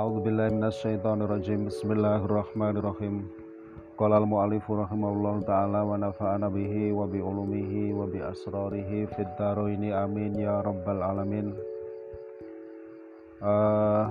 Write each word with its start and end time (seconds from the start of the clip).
A'udzu 0.00 0.24
billahi 0.24 0.56
minasyaitonir 0.56 1.28
rajim. 1.28 1.68
Bismillahirrahmanirrahim. 1.68 3.28
Qala 4.00 4.16
al-mu'allif 4.16 4.64
rahimahullah 4.64 5.44
taala 5.44 5.84
wa 5.84 6.00
nafa'ana 6.00 6.48
bihi 6.48 6.88
wa 6.88 7.04
bi 7.04 7.20
ulumihi 7.20 7.92
wa 7.92 8.08
bi 8.08 8.24
asrarihi 8.24 9.04
fid 9.12 9.28
dharaini 9.36 9.92
amin 9.92 10.40
ya 10.40 10.64
rabbal 10.64 11.04
alamin. 11.04 11.52
Uh, 13.44 14.08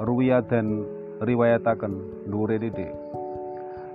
ruwiya 0.00 0.40
dan 0.48 0.88
riwayataken 1.20 2.24
nure 2.24 2.56
didik 2.56 2.96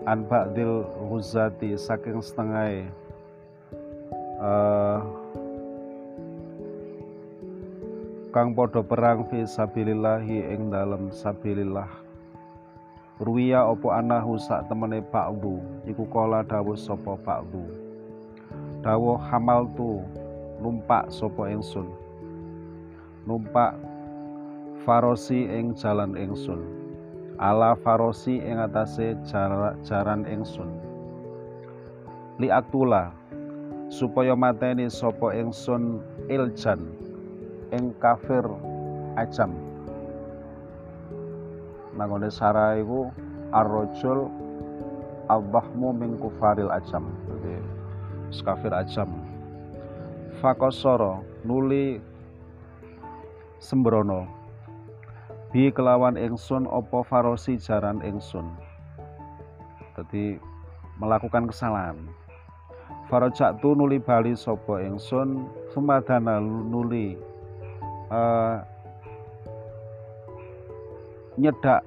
an 0.05 0.29
ba'dil 0.29 0.85
ghuzati 1.09 1.73
saking 1.73 2.21
setengah 2.21 2.85
uh, 4.37 5.20
kang 8.31 8.55
padha 8.55 8.79
perang 8.79 9.27
fi 9.27 9.43
sabilillahi 9.43 10.55
ing 10.55 10.71
dalem 10.71 11.11
sabilillah. 11.11 11.91
Ruwiya 13.19 13.67
opo 13.67 13.91
anahu 13.91 14.39
sak 14.39 14.71
temene 14.71 15.03
ba'du 15.03 15.59
iku 15.85 16.07
kala 16.09 16.41
dawuh 16.41 16.73
sapa 16.73 17.19
ba'du 17.21 17.61
dawuh 18.81 19.19
hamal 19.19 19.69
tu 19.77 20.01
numpak 20.63 21.11
sapa 21.11 21.51
ingsun. 21.51 21.91
Numpak 23.27 23.77
farosi 24.87 25.45
ing 25.45 25.77
jalan 25.77 26.17
ingsun. 26.17 26.63
Ala 27.37 27.77
farosi 27.83 28.41
ing 28.41 28.57
atase 28.57 29.13
jaran 29.85 30.25
ingsun. 30.25 30.71
Li 32.41 32.49
aktula 32.49 33.13
supaya 33.91 34.33
mateni 34.33 34.89
sapa 34.89 35.35
ingsun 35.35 36.01
iljan 36.31 37.10
ing 37.71 37.95
kafir 38.03 38.43
ajam. 39.15 39.55
Nangone 41.95 42.27
sara 42.31 42.75
iku 42.79 43.11
ar-rajul 43.55 44.27
al-bahmu 45.31 45.95
min 45.95 46.19
kufaril 46.19 46.71
ajam. 46.71 47.07
Jadi 47.27 47.55
kafir 48.43 48.71
ajam. 48.75 49.11
Fakosoro 50.39 51.23
nuli 51.47 51.99
sembrono. 53.59 54.27
Bi 55.51 55.67
kelawan 55.67 56.15
ingsun 56.15 56.63
opo 56.67 57.03
farosi 57.03 57.59
jaran 57.59 57.99
ingsun? 58.03 58.47
Jadi 59.99 60.39
melakukan 60.99 61.51
kesalahan. 61.51 61.99
Farojak 63.11 63.59
tu 63.59 63.75
nuli 63.75 63.99
bali 63.99 64.31
sopo 64.31 64.79
ingsun 64.79 65.43
sumadana 65.75 66.39
nuli 66.39 67.19
uh, 68.11 68.59
nyedak 71.39 71.81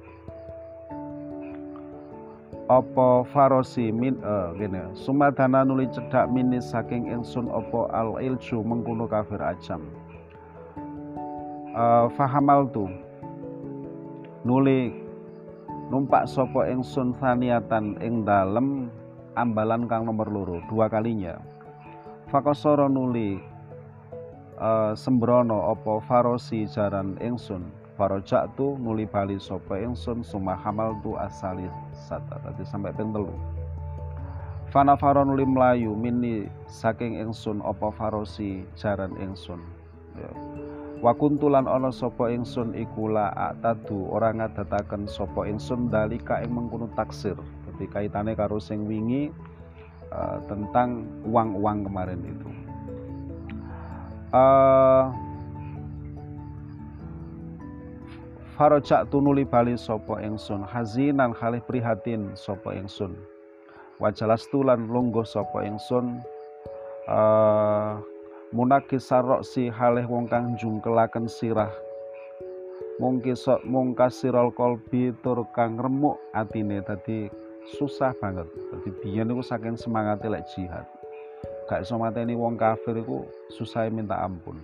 opo 2.65 3.21
farosi 3.29 3.93
min 3.93 4.17
uh, 4.25 4.49
gini 4.57 4.81
sumadana 4.97 5.61
nuli 5.61 5.85
cedak 5.93 6.25
minis 6.33 6.73
saking 6.73 7.05
ingsun 7.13 7.45
opo 7.45 7.85
al 7.93 8.17
ilju 8.17 8.65
mengkuno 8.65 9.05
kafir 9.05 9.37
ajam. 9.37 9.85
Uh, 11.75 12.07
fahamal 12.17 12.65
tu 12.71 12.89
nuli 14.47 14.95
numpak 15.93 16.25
sopo 16.25 16.65
ingsun 16.65 17.13
saniatan 17.21 18.01
ing 18.01 18.25
dalem 18.25 18.89
ambalan 19.37 19.85
kang 19.85 20.09
nomor 20.09 20.25
loro 20.25 20.57
dua 20.65 20.89
kalinya. 20.89 21.37
Fakosoro 22.33 22.89
nuli 22.89 23.37
uh, 24.59 24.93
sembrono 24.95 25.75
opo 25.75 25.99
farosi 26.03 26.67
jaran 26.67 27.19
ingsun? 27.19 27.63
Farojak 27.95 28.51
tu 28.59 28.75
nuli 28.75 29.07
bali 29.07 29.39
sopo 29.39 29.75
ingsun? 29.75 30.19
Suma 30.23 30.55
hamal 30.59 30.99
tu 30.99 31.15
asali 31.15 31.67
sata. 31.95 32.39
Tadi 32.43 32.63
sampai 32.67 32.91
ping 32.91 33.15
telu. 33.15 33.31
Fana 34.67 34.99
faro 34.99 35.23
nuli 35.23 35.47
melayu 35.47 35.95
mini 35.95 36.51
saking 36.67 37.15
ingsun 37.23 37.63
opo 37.63 37.95
farosi 37.95 38.67
jaran 38.75 39.15
ingsun. 39.15 39.63
Ya. 40.19 40.31
Wakuntulan 40.99 41.67
ono 41.67 41.91
sopo 41.91 42.27
ingsun 42.27 42.75
ikula 42.75 43.31
atadu 43.31 44.11
orang 44.11 44.43
ngadataken 44.43 45.07
sopo 45.07 45.47
ingsun 45.47 45.87
dalika 45.87 46.43
ing 46.43 46.51
mengkuno 46.51 46.91
taksir. 46.99 47.35
Jadi 47.71 47.85
kaitannya 47.87 48.35
karo 48.35 48.59
sing 48.59 48.83
wingi 48.87 49.31
uh, 50.11 50.39
tentang 50.47 51.07
uang-uang 51.23 51.87
kemarin 51.87 52.19
itu 52.23 52.64
uh, 54.35 55.15
Farojak 58.55 59.11
tunuli 59.11 59.43
bali 59.43 59.75
sopo 59.75 60.15
ingsun 60.15 60.63
hazinan 60.63 61.35
khalih 61.35 61.59
prihatin 61.67 62.31
sopo 62.39 62.71
ingsun 62.71 63.15
wajalas 63.99 64.47
tulan 64.47 64.87
lungguh 64.87 65.27
sopo 65.27 65.59
ingsun 65.59 66.23
uh, 67.11 67.99
munaki 68.55 68.95
sarok 68.95 69.43
si 69.43 69.67
halih 69.67 70.07
wong 70.07 70.31
kang 70.31 70.55
jungkelaken 70.55 71.27
sirah. 71.27 71.71
Mungki 72.95 73.35
sok 73.35 73.67
mungkasirol 73.67 74.55
kolbi 74.55 75.11
tur 75.19 75.43
kang 75.51 75.75
remuk 75.75 76.15
atine 76.31 76.79
tadi 76.79 77.27
susah 77.75 78.15
banget. 78.23 78.47
Tadi 78.47 78.89
biyen 79.03 79.27
niku 79.27 79.43
saking 79.43 79.75
semangat 79.75 80.23
lek 80.23 80.47
jihad 80.55 80.87
gak 81.65 81.81
iso 81.81 81.97
mateni 81.97 82.37
wong 82.37 82.61
kafir 82.61 83.01
iku 83.01 83.25
susah 83.49 83.89
minta 83.89 84.21
ampun. 84.21 84.61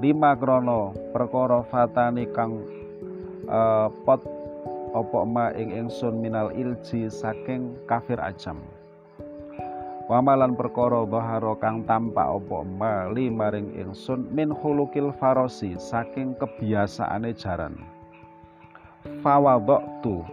Lima 0.00 0.32
krono 0.34 0.96
perkara 1.12 1.60
fatani 1.68 2.24
kang 2.32 2.64
uh, 3.46 3.92
pot 4.08 4.24
opo 4.96 5.26
ma 5.28 5.52
ing 5.52 5.74
ingsun 5.74 6.18
minal 6.24 6.48
ilji 6.54 7.12
saking 7.12 7.76
kafir 7.84 8.16
ajam. 8.18 8.56
Wamalan 10.08 10.56
perkara 10.56 11.04
baharo 11.08 11.56
kang 11.60 11.84
tampak 11.88 12.28
opo 12.28 12.64
ma 12.64 13.08
maring 13.12 13.72
ingsun 13.76 14.28
min 14.32 14.52
hulukil 14.52 15.12
farosi 15.20 15.76
saking 15.76 16.36
kebiasaane 16.40 17.36
jaran. 17.36 17.76
Fawadoktu 19.20 20.24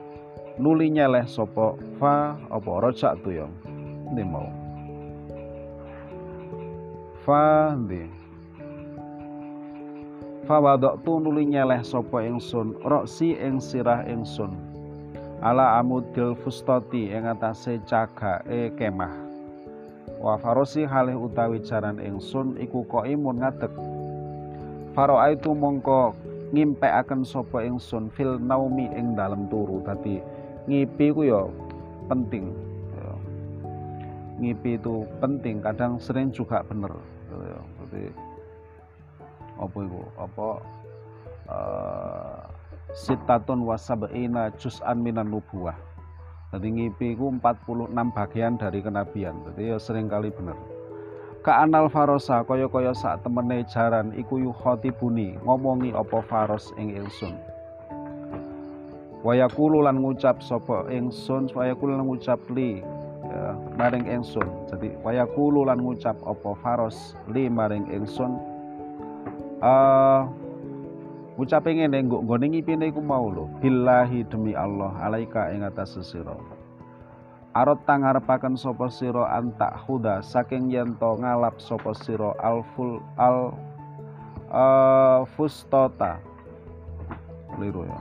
nuli 0.55 0.87
nyeleh 0.87 1.27
sopo 1.27 1.75
fa 1.99 2.39
opo 2.47 2.79
rojak 2.79 3.19
tu 3.23 3.35
yang 3.35 3.51
ini 4.11 4.23
mau 4.27 4.60
fa 7.21 7.77
ndi 7.77 8.21
fawadoktu 10.51 11.21
nuli 11.21 11.45
nyeleh 11.47 11.79
sopo 11.85 12.19
ingsun 12.19 12.75
roksi 12.83 13.37
ing 13.37 13.61
sirah 13.61 14.03
ingsun. 14.09 14.51
Ala 15.41 15.81
amudil 15.81 16.35
fustoti 16.37 17.09
ing 17.09 17.23
atase 17.25 17.79
e 18.45 18.69
kemah. 18.77 19.15
Wa 20.21 20.37
farosi 20.37 20.85
halih 20.85 21.17
utawi 21.17 21.63
jaran 21.65 21.97
ingsun 21.97 22.59
iku 22.59 22.85
imun 23.07 23.41
ngadeg. 23.41 23.73
Faro 24.91 25.17
itu 25.25 25.55
mongko 25.55 26.13
akan 26.83 27.23
sopo 27.23 27.63
ingsun 27.63 28.11
fil 28.11 28.37
naumi 28.37 28.91
ing 28.91 29.15
dalam 29.15 29.47
turu. 29.47 29.81
Tadi 29.87 30.19
ngipi 30.67 31.15
ku 31.15 31.21
ya 31.25 31.47
penting. 32.11 32.70
Ngipi 34.41 34.81
itu 34.81 35.05
penting 35.21 35.61
kadang 35.61 36.01
sering 36.01 36.33
juga 36.33 36.65
bener 36.65 36.91
ya. 37.29 37.59
jadi 37.85 38.03
apa 39.61 39.77
itu? 39.77 40.01
Apa 40.17 40.47
uh, 41.45 42.41
sitatun 42.97 43.61
wasabaina 43.69 44.49
juz'an 44.57 44.97
minan 44.97 45.29
nubuah 45.29 45.77
jadi 46.51 46.67
ngipi 46.67 47.15
ku 47.15 47.31
46 47.31 47.95
bagian 48.11 48.59
dari 48.59 48.83
kenabian. 48.83 49.39
Jadi 49.47 49.71
ya 49.71 49.79
sering 49.79 50.11
kali 50.11 50.27
bener. 50.35 50.59
Ka'anal 51.41 51.87
farosa 51.87 52.43
kaya-kaya 52.43 52.91
saat 52.91 53.23
temene 53.23 53.63
jaran 53.71 54.11
iku 54.13 54.51
buni 54.99 55.39
ngomongi 55.47 55.95
apa 55.95 56.19
faros 56.27 56.75
ing 56.75 56.91
ingsun. 56.91 57.39
Wayakulu 59.23 59.87
ngucap 59.95 60.43
sapa 60.43 60.91
ingsun 60.91 61.47
wayakulu 61.55 61.95
lan 61.95 62.03
ngucap 62.03 62.37
li 62.51 62.83
ya, 63.31 63.55
maring 63.79 64.05
ingsun. 64.05 64.43
Jadi 64.67 64.93
wayakulu 65.01 65.63
lan 65.63 65.79
ngucap 65.79 66.19
apa 66.27 66.51
faros 66.59 67.15
li 67.31 67.47
maring 67.47 67.87
ingsun. 67.87 68.35
Uh, 69.63 70.27
ngucape 71.39 71.71
ngene 71.71 72.03
nggo 72.03 72.27
nggone 72.27 72.51
ngipine 72.51 72.91
iku 72.91 72.99
mau 72.99 73.31
lho. 73.31 73.47
Billahi 73.63 74.27
demi 74.27 74.51
Allah 74.51 74.91
alaika 74.99 75.49
ing 75.55 75.63
atas. 75.63 75.95
Arot 77.51 77.83
tangarepaken 77.83 78.55
sapa 78.55 78.87
sira 78.87 79.27
antak 79.35 79.75
huda 79.83 80.23
saking 80.23 80.71
yen 80.71 80.95
to 80.95 81.19
ngalap 81.19 81.59
sapa 81.59 81.91
sira 81.91 82.31
alful 82.39 83.03
al 83.19 83.51
uh, 84.51 85.27
fustota 85.35 86.15
liru 87.59 87.83
ya 87.83 87.99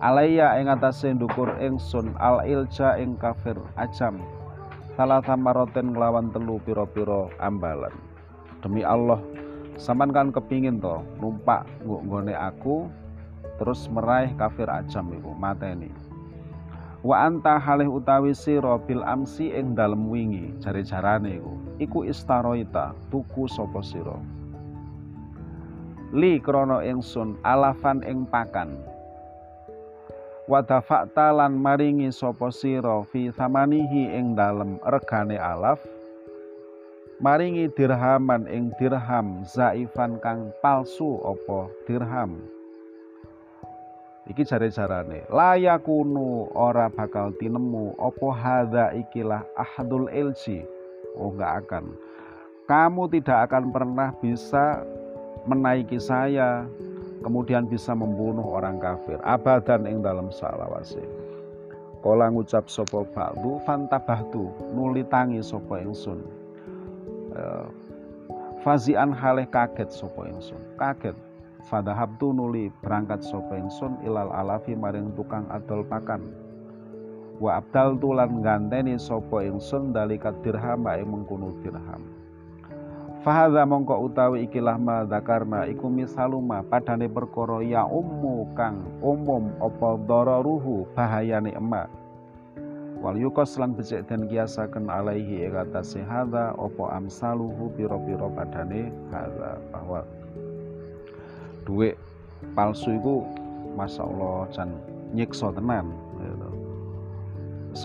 alaiya 0.00 0.56
ing 0.60 0.72
atase 0.72 1.12
ndukur 1.12 1.52
ingsun 1.60 2.14
al 2.16 2.44
ilja 2.46 2.96
ing 2.96 3.18
kafir 3.20 3.56
ajam 3.76 4.20
salah 4.98 5.22
samaroten 5.22 5.94
nglawan 5.94 6.34
telu 6.34 6.58
pira-pira 6.66 7.30
ambalan 7.38 7.94
demi 8.66 8.82
Allah 8.82 9.22
saman 9.78 10.10
kan 10.10 10.34
kepingin 10.34 10.82
to 10.82 10.98
numpak 11.22 11.62
nggone 11.86 12.34
aku 12.34 12.90
terus 13.62 13.86
meraih 13.86 14.34
kafir 14.34 14.66
ajam 14.66 15.14
iku 15.14 15.38
mateni. 15.38 15.94
Wa 17.06 17.30
anta 17.30 17.62
halih 17.62 17.86
utawi 17.86 18.34
sira 18.34 18.74
bil 18.74 19.06
amsi 19.06 19.54
ing 19.54 19.78
dalem 19.78 20.10
wingi 20.10 20.50
jare 20.58 20.82
jarane 20.82 21.38
iku 21.38 21.54
iku 21.78 21.98
istaroita 22.02 22.90
tuku 23.14 23.46
sapa 23.46 23.78
sira. 23.86 24.18
Li 26.10 26.42
krana 26.42 26.82
ingsun 26.82 27.38
alafan 27.46 28.02
ing 28.02 28.26
pakan 28.26 28.74
wadafakta 30.48 31.28
lan 31.30 31.60
maringi 31.60 32.08
sapa 32.08 32.48
sira 32.48 33.04
fi 33.12 33.28
samanihi 33.28 34.16
ing 34.16 34.32
dalem 34.32 34.80
regane 34.88 35.36
alaf 35.36 35.76
maringi 37.20 37.68
dirhaman 37.76 38.48
ing 38.48 38.72
dirham 38.80 39.44
zaifan 39.44 40.16
kang 40.24 40.48
palsu 40.64 41.20
apa 41.20 41.68
dirham 41.84 42.40
Iki 44.28 44.44
jare-jarane 44.44 45.24
layakunu 45.32 46.52
ora 46.52 46.92
bakal 46.92 47.32
tinemu 47.40 47.96
opo 47.96 48.28
hadza 48.28 48.92
ikilah 48.92 49.40
ahadul 49.56 50.04
ilji. 50.12 50.68
Oh 51.16 51.32
enggak 51.32 51.64
akan. 51.64 51.96
Kamu 52.68 53.08
tidak 53.08 53.48
akan 53.48 53.72
pernah 53.72 54.12
bisa 54.20 54.84
menaiki 55.48 55.96
saya 55.96 56.68
kemudian 57.22 57.66
bisa 57.66 57.94
membunuh 57.94 58.44
orang 58.44 58.78
kafir 58.78 59.18
abadan 59.26 59.86
ing 59.86 60.02
dalam 60.02 60.30
salawase. 60.30 61.02
Kala 61.98 62.30
ngucap 62.30 62.70
sapa 62.70 63.02
ba'du 63.10 63.58
fantabahtu 63.66 64.54
nuli 64.70 65.02
tangi 65.10 65.42
sapa 65.42 65.82
ingsun. 65.82 66.22
Eh, 67.34 67.66
fazian 68.62 69.10
haleh 69.10 69.50
kaget 69.50 69.90
sapa 69.90 70.30
ingsun. 70.30 70.62
Kaget 70.78 71.18
Fadahabtu 71.66 72.30
nuli 72.30 72.70
berangkat 72.80 73.26
sapa 73.26 73.58
ingsun 73.58 73.98
ilal 74.06 74.30
alafi 74.30 74.78
maring 74.78 75.10
tukang 75.18 75.44
adol 75.50 75.82
pakan. 75.82 76.22
Wa 77.42 77.58
abdal 77.58 77.98
tulan 77.98 78.40
ganteni 78.40 78.94
sapa 78.94 79.42
ingsun 79.42 79.90
dalikat 79.90 80.38
dirham 80.46 80.86
ing 80.86 81.06
mengkono 81.10 81.52
dirham. 81.60 82.17
Fahadha 83.28 83.68
mongko 83.68 84.08
utawi 84.08 84.48
ikilah 84.48 84.80
ma 84.80 85.04
dzakarna 85.04 85.68
iku 85.68 85.92
misaluma 85.92 86.64
padane 86.64 87.12
perkara 87.12 87.60
ya 87.60 87.84
ummu 87.84 88.56
kang 88.56 88.80
umum 89.04 89.52
apa 89.60 90.00
dararuhu 90.08 90.88
bahayane 90.96 91.52
emak. 91.52 91.92
Wal 93.04 93.20
yukos 93.20 93.60
lan 93.60 93.76
becik 93.76 94.08
den 94.08 94.32
kiasaken 94.32 94.88
alaihi 94.88 95.44
ing 95.44 95.60
atase 95.60 96.00
hadza 96.08 96.56
apa 96.56 96.84
amsaluhu 96.96 97.68
pira-pira 97.76 98.32
padane 98.32 98.88
hadza 99.12 99.60
bahwa 99.76 100.08
duit 101.68 102.00
palsu 102.56 102.96
itu 102.96 103.28
Masya 103.76 104.08
Allah 104.08 104.48
jan 104.56 104.72
nyiksa 105.12 105.52
tenan 105.52 105.92
gitu. 106.16 106.48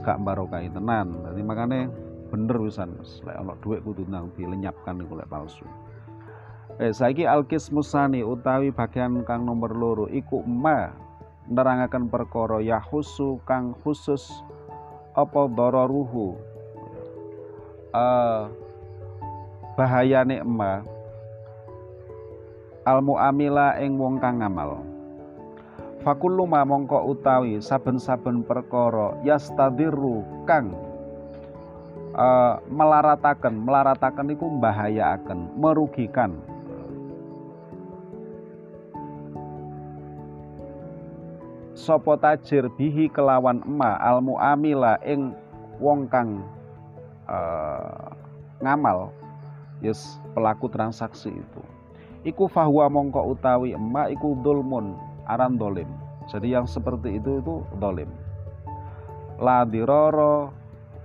gak 0.08 0.24
barokai 0.24 0.72
tenan 0.72 1.12
jadi 1.20 1.42
makanya 1.44 1.92
bener 2.34 2.58
wisan 2.58 2.98
lek 2.98 3.38
ana 3.38 3.54
dhuwit 3.62 3.86
kudu 3.86 4.10
nang 4.10 4.34
dilenyapkan 4.34 4.98
iku 5.06 5.22
lek 5.22 5.30
palsu. 5.30 5.70
Eh 6.82 6.90
saiki 6.90 7.30
alkis 7.30 7.70
musani 7.70 8.26
utawi 8.26 8.74
bagian 8.74 9.22
kang 9.22 9.46
nomor 9.46 9.70
loro 9.78 10.06
iku 10.10 10.42
ma 10.42 10.90
nerangaken 11.46 12.10
perkara 12.10 12.58
yahusu 12.58 13.38
kang 13.46 13.78
khusus 13.86 14.26
apa 15.14 15.46
dararuhu 15.54 16.34
uh, 17.94 18.50
bahayane 19.78 20.42
emak 20.42 20.82
al 22.90 23.06
muamila 23.06 23.78
ing 23.78 23.94
wong 24.02 24.18
kang 24.18 24.42
ngamal. 24.42 24.82
Fakullu 26.02 26.50
mongko 26.50 27.14
utawi 27.14 27.62
saben-saben 27.62 28.42
perkara 28.44 29.14
yastadiru 29.22 30.26
kang 30.50 30.74
uh, 32.14 32.62
melarataken. 32.70 33.54
Melarataken 33.62 34.34
iku 34.34 34.46
mbahayaaken 34.58 35.58
merugikan. 35.58 36.38
Sopo 41.74 42.16
tajir 42.16 42.70
bihi 42.80 43.10
kelawan 43.12 43.60
ema 43.66 43.98
al 44.00 44.24
muamila 44.24 45.02
ing 45.04 45.36
wong 45.82 46.08
kang 46.08 46.46
uh, 47.28 48.14
ngamal 48.62 49.12
yes 49.84 50.22
pelaku 50.32 50.72
transaksi 50.72 51.34
itu. 51.34 51.62
Iku 52.24 52.48
fahwa 52.48 52.88
mongko 52.88 53.36
utawi 53.36 53.76
emak 53.76 54.16
iku 54.16 54.38
dulmun 54.40 54.96
aran 55.28 55.60
dolim. 55.60 55.90
Jadi 56.32 56.56
yang 56.56 56.64
seperti 56.64 57.20
itu 57.20 57.44
itu 57.44 57.68
dolim. 57.84 58.08
La 59.44 59.68
diroro 59.68 60.56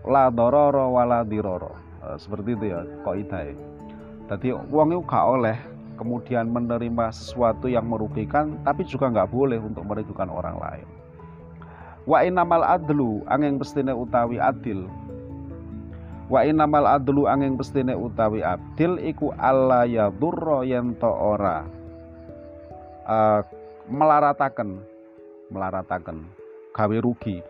la 0.08 0.32
dororo 0.32 0.96
wala 0.96 1.22
diroro. 1.22 1.76
E, 2.00 2.16
seperti 2.16 2.56
itu 2.56 2.64
ya 2.72 2.80
kok 3.04 3.16
idai 3.20 3.68
jadi 4.28 4.60
uang 4.68 4.92
itu 4.92 5.02
gak 5.08 5.24
oleh 5.24 5.56
kemudian 5.96 6.52
menerima 6.52 7.10
sesuatu 7.10 7.64
yang 7.64 7.88
merugikan 7.88 8.60
tapi 8.60 8.84
juga 8.84 9.08
nggak 9.08 9.32
boleh 9.32 9.58
untuk 9.58 9.82
merugikan 9.88 10.28
orang 10.28 10.60
lain. 10.60 10.88
Wa 12.04 12.22
inamal 12.22 12.62
adlu 12.62 13.24
angin 13.26 13.56
pestine 13.56 13.90
utawi 13.90 14.36
adil. 14.36 14.86
Wa 16.28 16.44
inamal 16.44 16.84
adlu 16.84 17.24
angin 17.24 17.56
pestine 17.56 17.96
utawi 17.96 18.44
adil 18.44 19.00
iku 19.00 19.32
alla 19.40 19.88
yadurra 19.88 20.62
yen 20.62 20.92
to 21.00 21.08
ora 21.08 21.64
uh, 23.08 23.40
melarataken. 23.88 24.78
Melarataken. 25.48 26.20
Gawe 26.76 26.96
rugi 27.00 27.40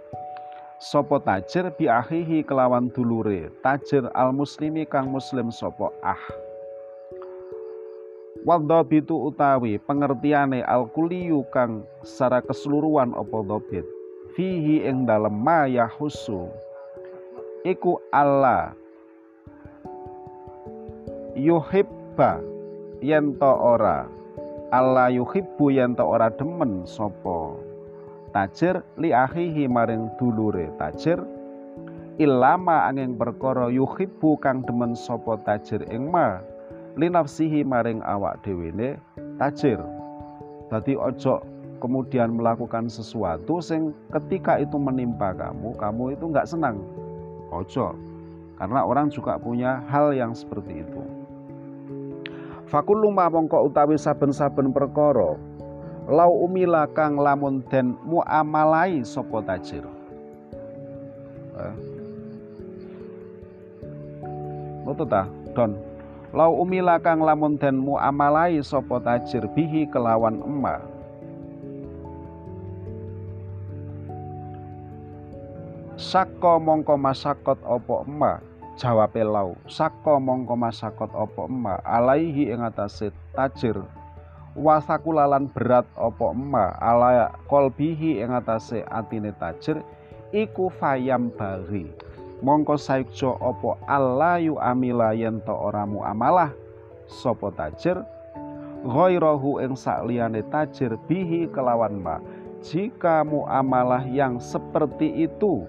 Sopo 0.78 1.19
tajir 1.19 1.75
bi 1.75 1.90
akhihi 1.90 2.46
kelawan 2.46 2.86
dulure 2.94 3.50
tajir 3.66 4.06
al 4.14 4.30
muslimi 4.30 4.86
kang 4.86 5.10
muslim 5.10 5.50
sopo 5.50 5.90
ah. 6.06 6.22
Bitu 8.86 9.12
utawi 9.12 9.82
pengertiane 9.82 10.62
al 10.62 10.86
kuliyu 10.94 11.42
kang 11.50 11.82
secara 12.06 12.38
keseluruhan 12.46 13.10
opo 13.19 13.42
dobit 13.42 13.82
fihi 14.38 14.86
ing 14.86 15.02
dalem 15.02 15.34
ma 15.34 15.66
yahusu. 15.66 16.46
Iku 17.66 17.98
Allah. 18.14 18.70
Yuhibba 21.34 22.38
yen 23.02 23.34
to 23.34 23.50
ora. 23.50 24.06
Allah 24.70 25.11
yuhibbu 25.11 25.75
yen 25.75 25.99
to 25.99 26.06
ora 26.06 26.30
demen 26.30 26.87
sapa 26.87 27.67
tajir 28.38 28.87
li 29.02 29.11
akhihi 29.11 29.66
maring 29.66 30.07
dulure 30.14 30.71
tajir 30.78 31.18
ilama 32.23 32.87
angin 32.87 33.18
perkara 33.18 33.66
yuhibbu 33.66 34.38
kang 34.38 34.62
demen 34.62 34.95
sapa 34.95 35.42
tajir 35.42 35.83
ing 35.90 36.07
ma 36.07 36.38
linafsihi 36.95 37.66
maring 37.66 37.99
awak 38.07 38.38
dhewene 38.47 38.95
tajir. 39.42 39.83
Dadi 40.71 40.95
ojo 40.95 41.42
kemudian 41.83 42.38
melakukan 42.38 42.87
sesuatu 42.87 43.59
sing 43.59 43.90
ketika 44.14 44.59
itu 44.62 44.78
menimpa 44.78 45.35
kamu 45.35 45.75
kamu 45.75 46.14
itu 46.14 46.25
nggak 46.30 46.47
senang. 46.47 46.78
Ojo 47.50 47.99
karena 48.59 48.87
orang 48.87 49.11
juga 49.11 49.35
punya 49.38 49.83
hal 49.90 50.14
yang 50.14 50.30
seperti 50.30 50.87
itu. 50.87 51.02
Fakullu 52.71 53.11
mongko 53.11 53.66
utawi 53.66 53.99
saben-saben 53.99 54.71
perkara 54.71 55.35
lau 56.09 56.33
umila 56.49 56.88
kang 56.88 57.21
lamun 57.21 57.61
den 57.69 57.93
muamalai 58.00 59.05
sapa 59.05 59.45
tajir? 59.45 59.85
Eh. 61.61 61.75
ta 65.05 65.29
don? 65.53 65.77
Lau 66.33 66.65
umila 66.65 66.97
kang 66.97 67.21
lamun 67.21 67.61
den 67.61 67.77
muamalai 67.77 68.57
sapa 68.65 68.97
tajir 69.05 69.45
bihi 69.53 69.85
kelawan 69.93 70.41
emak 70.41 70.81
Sako 75.99 76.62
mongko 76.62 76.95
masakot 76.95 77.59
opo 77.67 78.07
emak 78.09 78.41
jawab 78.81 79.12
lau 79.19 79.59
Sako 79.69 80.17
mongko 80.17 80.57
masakot 80.57 81.12
opo 81.12 81.53
emak 81.53 81.85
alaihi 81.85 82.49
ing 82.49 82.65
atase 82.65 83.12
tajir 83.37 83.77
wasakulalan 84.59 85.47
berat 85.55 85.87
opo 85.95 86.35
emak 86.35 86.75
alaya 86.83 87.31
kolbihi 87.47 88.19
ing 88.19 88.35
atase 88.35 88.83
atine 88.91 89.31
tajir 89.38 89.79
iku 90.35 90.69
fayam 90.75 91.31
bari. 91.31 91.87
Mongko 92.38 92.79
saikjo 92.79 93.35
opo 93.38 93.79
alayu 93.87 94.59
amila 94.62 95.15
yen 95.15 95.43
to 95.43 95.55
ora 95.55 95.87
amalah? 95.87 96.55
Sopo 97.07 97.50
tajir? 97.55 97.99
Ghairahu 98.87 99.59
ing 99.59 99.75
sakliyane 99.75 100.47
tajir 100.47 100.95
bihi 101.11 101.50
kelawan 101.50 101.99
ma. 101.99 102.23
Jika 102.62 103.23
muamalah 103.23 104.03
yang 104.07 104.43
seperti 104.43 105.27
itu 105.27 105.67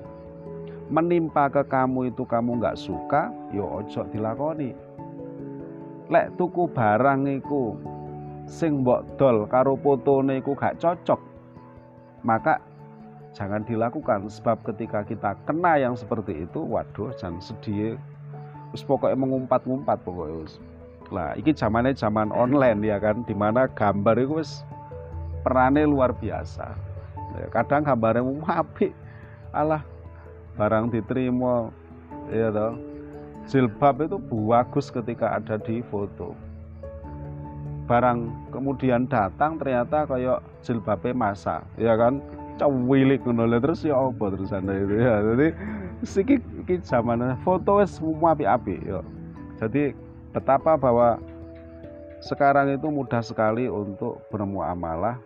menimpa 0.89 1.49
ke 1.53 1.61
kamu 1.65 2.09
itu 2.09 2.25
kamu 2.25 2.57
nggak 2.57 2.77
suka, 2.77 3.29
yo 3.53 3.65
ojo 3.65 4.05
dilakoni. 4.09 4.73
Lek 6.09 6.33
tuku 6.37 6.65
barang 6.73 7.29
iku 7.29 7.77
sing 8.49 8.81
mbok 8.81 9.05
dol 9.21 9.45
karo 9.45 9.77
fotone 9.77 10.41
iku 10.41 10.57
gak 10.57 10.81
cocok, 10.81 11.21
maka 12.25 12.57
jangan 13.37 13.61
dilakukan. 13.61 14.25
Sebab 14.25 14.65
ketika 14.73 15.05
kita 15.05 15.37
kena 15.45 15.77
yang 15.77 15.93
seperti 15.93 16.49
itu 16.49 16.65
waduh 16.65 17.13
jangan 17.21 17.37
sedih. 17.39 17.95
Terus 18.73 18.83
pokoknya 18.85 19.17
mengumpat-ngumpat 19.17 20.01
pokoknya 20.05 20.49
lah 21.09 21.33
iki 21.33 21.57
zamannya 21.57 21.97
zaman 21.97 22.29
online 22.29 22.85
ya 22.85 23.01
kan 23.01 23.25
di 23.25 23.33
mana 23.33 23.65
gambar 23.73 24.13
itu 24.21 24.45
perannya 25.41 25.89
luar 25.89 26.13
biasa. 26.13 26.69
Ya, 27.37 27.45
kadang 27.49 27.85
gambarnya 27.85 28.21
apik. 28.45 28.93
Alah 29.53 29.81
barang 30.57 30.93
diterima 30.93 31.73
ya 32.29 32.53
toh. 32.53 32.77
Jilbab 33.49 34.05
itu 34.05 34.21
bagus 34.21 34.93
ketika 34.93 35.41
ada 35.41 35.57
di 35.57 35.81
foto 35.89 36.37
barang 37.89 38.53
kemudian 38.53 39.09
datang 39.09 39.57
ternyata 39.57 40.05
kayak 40.05 40.45
jilbabnya 40.61 41.17
masa 41.17 41.65
ya 41.81 41.97
kan? 41.97 42.21
Cawilik 42.61 43.23
ngono 43.23 43.57
terus 43.57 43.81
ya 43.87 43.97
apa 43.97 44.35
terus 44.35 44.53
anda 44.53 44.77
itu 44.77 44.99
ya? 44.99 45.25
Jadi 45.25 45.47
siki 46.05 46.37
iki 46.63 46.79
zaman 46.85 47.35
foto 47.43 47.81
wis 47.81 47.99
semua 47.99 48.31
api-api 48.31 48.79
ya 48.87 49.01
jadi 49.59 49.91
betapa 50.31 50.79
bahwa 50.79 51.19
sekarang 52.23 52.71
itu 52.71 52.87
mudah 52.87 53.19
sekali 53.19 53.67
untuk 53.67 54.23
bermuamalah 54.31 55.19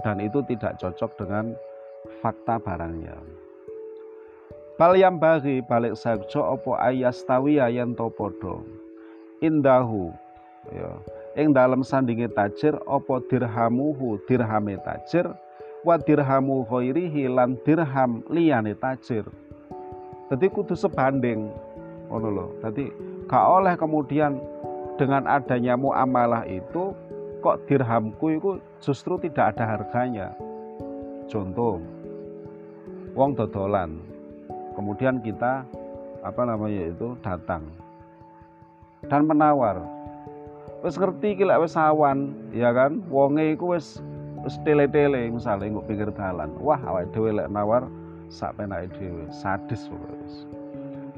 dan 0.00 0.16
itu 0.24 0.40
tidak 0.48 0.80
cocok 0.80 1.12
dengan 1.20 1.52
fakta 2.24 2.56
barangnya. 2.56 3.16
Bal 4.80 4.96
yang 4.96 5.20
bagi 5.20 5.60
balik 5.60 5.92
sagjo 5.92 6.40
opo 6.40 6.72
ayas 6.80 7.20
tawi 7.28 7.60
ayan 7.60 7.92
topodo. 7.92 8.64
Indahu 9.44 10.08
ya. 10.68 10.90
Ing 11.38 11.56
dalam 11.56 11.80
sandingi 11.80 12.28
tajir 12.36 12.76
opo 12.84 13.22
dirhamuhu? 13.24 14.20
Dirhame 14.28 14.76
tajir 14.84 15.30
wa 15.86 15.96
dirhamu 15.96 16.68
khairihi 16.68 17.30
lan 17.32 17.56
dirham 17.64 18.20
liyane 18.28 18.76
tajir. 18.76 19.24
Jadi 20.28 20.46
kudu 20.52 20.76
sebanding 20.76 21.48
ngono 22.12 22.28
lho. 22.28 22.46
Dadi 22.60 22.92
gak 23.30 23.46
oleh 23.46 23.74
kemudian 23.80 24.36
dengan 25.00 25.24
adanya 25.24 25.78
muamalah 25.80 26.44
itu 26.44 26.92
kok 27.40 27.64
dirhamku 27.64 28.36
itu 28.36 28.50
justru 28.84 29.16
tidak 29.22 29.56
ada 29.56 29.78
harganya. 29.78 30.34
Contoh 31.30 31.80
wong 33.14 33.34
dodolan 33.38 33.98
kemudian 34.74 35.18
kita 35.22 35.66
apa 36.20 36.42
namanya 36.44 36.92
itu 36.92 37.16
datang 37.24 37.64
dan 39.08 39.24
menawar 39.24 39.80
wis 40.80 40.96
ngerti 40.96 41.36
iki 41.36 41.44
lek 41.44 41.60
wis 41.60 41.76
ya 42.56 42.70
kan? 42.72 43.04
Wonge 43.12 43.54
iku 43.54 43.76
wis 43.76 44.00
wis 44.40 44.56
tele-tele 44.64 45.28
misalnya 45.28 45.68
nggo 45.68 45.84
pinggir 45.84 46.08
dalan. 46.12 46.52
Wah 46.60 46.80
awake 46.88 47.12
dhewe 47.12 47.36
lek 47.36 47.48
nawar 47.52 47.84
sak 48.32 48.56
penake 48.56 48.88
dhewe. 48.96 49.28
Sadis 49.28 49.88
wis. 49.92 50.48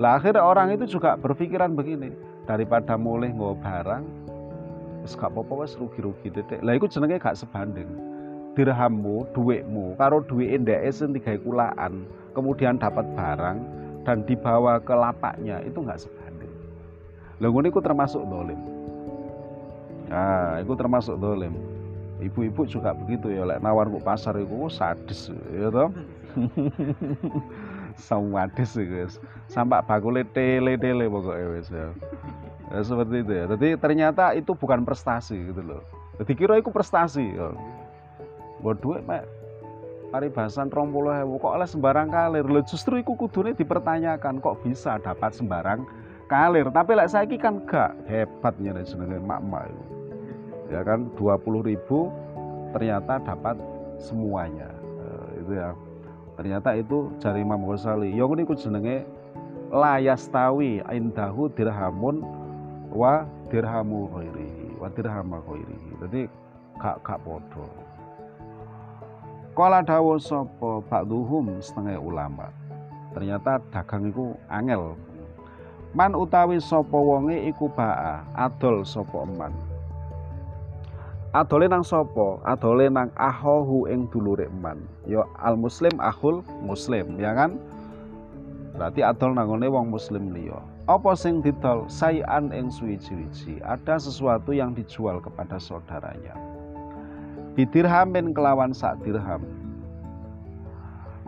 Lah 0.01 0.19
akhirnya 0.19 0.43
orang 0.43 0.75
itu 0.75 0.99
juga 0.99 1.15
berpikiran 1.15 1.79
begini 1.79 2.11
daripada 2.49 2.99
mulai 2.99 3.31
nggo 3.31 3.55
barang 3.63 4.03
wis 5.07 5.15
gak 5.19 5.35
apa-apa 5.35 5.67
wis 5.67 5.79
rugi-rugi 5.79 6.31
titik. 6.31 6.59
Lah 6.63 6.75
iku 6.75 6.91
jenenge 6.91 7.23
gak 7.23 7.39
sebanding. 7.39 7.87
Dirhammu 8.53 9.33
duitmu 9.33 9.97
karo 9.97 10.21
duit 10.29 10.53
ndeke 10.61 10.93
sing 10.93 11.17
digawe 11.17 11.41
kulaan 11.41 12.05
kemudian 12.37 12.77
dapat 12.77 13.09
barang 13.17 13.65
dan 14.05 14.27
dibawa 14.29 14.77
ke 14.83 14.93
lapaknya 14.93 15.65
itu 15.65 15.81
nggak 15.81 15.97
sebanding. 15.97 16.53
Ngono 17.41 17.73
itu 17.73 17.81
termasuk 17.81 18.21
dolim. 18.29 18.82
Nah, 20.13 20.61
itu 20.61 20.77
termasuk 20.77 21.17
dolim. 21.17 21.57
Ibu-ibu 22.21 22.69
juga 22.69 22.93
begitu 22.93 23.33
ya, 23.33 23.49
lek 23.49 23.65
nawar 23.65 23.89
ke 23.89 23.99
pasar 24.05 24.37
oh, 24.37 24.69
sadis 24.69 25.33
ya 25.51 25.73
toh. 25.73 25.91
Sawadis 28.07 28.77
guys. 28.77 29.17
Sampai 29.49 29.81
bakule 29.85 30.25
tele-tele 30.37 31.09
pokoknya 31.09 31.47
wis 31.57 31.69
ya. 31.73 31.89
ya. 32.71 32.81
Seperti 32.85 33.25
itu 33.25 33.33
ya. 33.33 33.45
Jadi 33.57 33.69
ternyata 33.81 34.37
itu 34.37 34.53
bukan 34.53 34.85
prestasi 34.85 35.37
gitu 35.51 35.61
loh. 35.65 35.83
Jadi 36.21 36.33
kira 36.37 36.61
itu 36.61 36.69
prestasi 36.69 37.25
ya. 37.25 37.53
Buat 38.63 38.79
duit 38.85 39.03
mek 39.03 39.27
paribasan 40.13 40.69
rompolo 40.69 41.09
hewu 41.09 41.41
kok 41.41 41.57
oleh 41.57 41.65
sembarang 41.65 42.13
kalir 42.13 42.45
lo 42.45 42.61
justru 42.69 43.01
iku 43.01 43.17
kudune 43.17 43.57
dipertanyakan 43.57 44.45
kok 44.45 44.61
bisa 44.61 45.01
dapat 45.01 45.33
sembarang 45.33 45.89
kalir 46.29 46.69
tapi 46.69 46.93
lek 46.93 47.09
saiki 47.09 47.41
kan 47.41 47.65
gak 47.65 47.97
hebatnya 48.05 48.77
dari 48.77 48.85
senenge 48.85 49.17
mak-mak 49.25 49.73
itu 49.73 49.92
ya 50.73 50.81
kan 50.81 51.13
20 51.21 51.69
ribu 51.69 52.09
ternyata 52.73 53.21
dapat 53.21 53.61
semuanya 54.01 54.73
uh, 55.05 55.29
itu 55.37 55.53
ya 55.53 55.77
ternyata 56.41 56.73
itu 56.73 57.13
jari 57.21 57.45
Imam 57.45 57.69
Ghazali 57.69 58.17
yang 58.17 58.33
ini 58.33 58.49
jenenge 58.57 59.05
layastawi 59.69 60.81
indahu 60.89 61.53
dirhamun 61.53 62.25
wa 62.89 63.29
dirhamu 63.53 64.09
khairihi 64.09 64.81
wa 64.81 64.89
dirhama 64.89 65.39
khairihi 65.45 65.91
jadi 66.09 66.21
gak 66.81 67.05
gak 67.05 67.21
podo 67.21 67.69
Kala 69.53 69.85
dawuh 69.85 70.17
sapa 70.17 70.81
ba'dhum 70.89 71.61
setengah 71.61 72.01
ulama. 72.01 72.49
Ternyata 73.13 73.61
dagang 73.69 74.09
iku 74.09 74.33
angel. 74.49 74.97
Man 75.93 76.17
utawi 76.17 76.57
sapa 76.57 76.97
wonge 76.97 77.37
iku 77.53 77.69
ba'a, 77.69 78.25
adol 78.33 78.81
sapa 78.81 79.29
eman. 79.29 79.53
Adole 81.33 81.65
nang 81.65 81.81
sapa? 81.81 82.41
Adole 82.45 82.93
nang 82.93 83.09
ahohu 83.17 83.89
ing 83.89 84.05
dulure 84.13 84.53
eman. 84.53 84.85
Ya 85.09 85.25
al 85.41 85.57
muslim 85.57 85.97
ahul 85.97 86.45
muslim, 86.61 87.17
ya 87.17 87.33
kan? 87.33 87.57
Berarti 88.77 89.01
adol 89.01 89.33
nangone 89.37 89.69
wong 89.69 89.89
muslim 89.89 90.33
liya. 90.37 90.61
Apa 90.89 91.17
sing 91.17 91.41
didol 91.41 91.89
sayan 91.89 92.53
ing 92.53 92.69
suwi-wiji? 92.69 93.65
Ada 93.65 93.97
sesuatu 93.97 94.53
yang 94.53 94.77
dijual 94.77 95.25
kepada 95.25 95.57
saudaranya 95.57 96.53
bidirhamin 97.53 98.33
kelawan 98.33 98.73
sak 98.73 98.97
dirham 99.05 99.45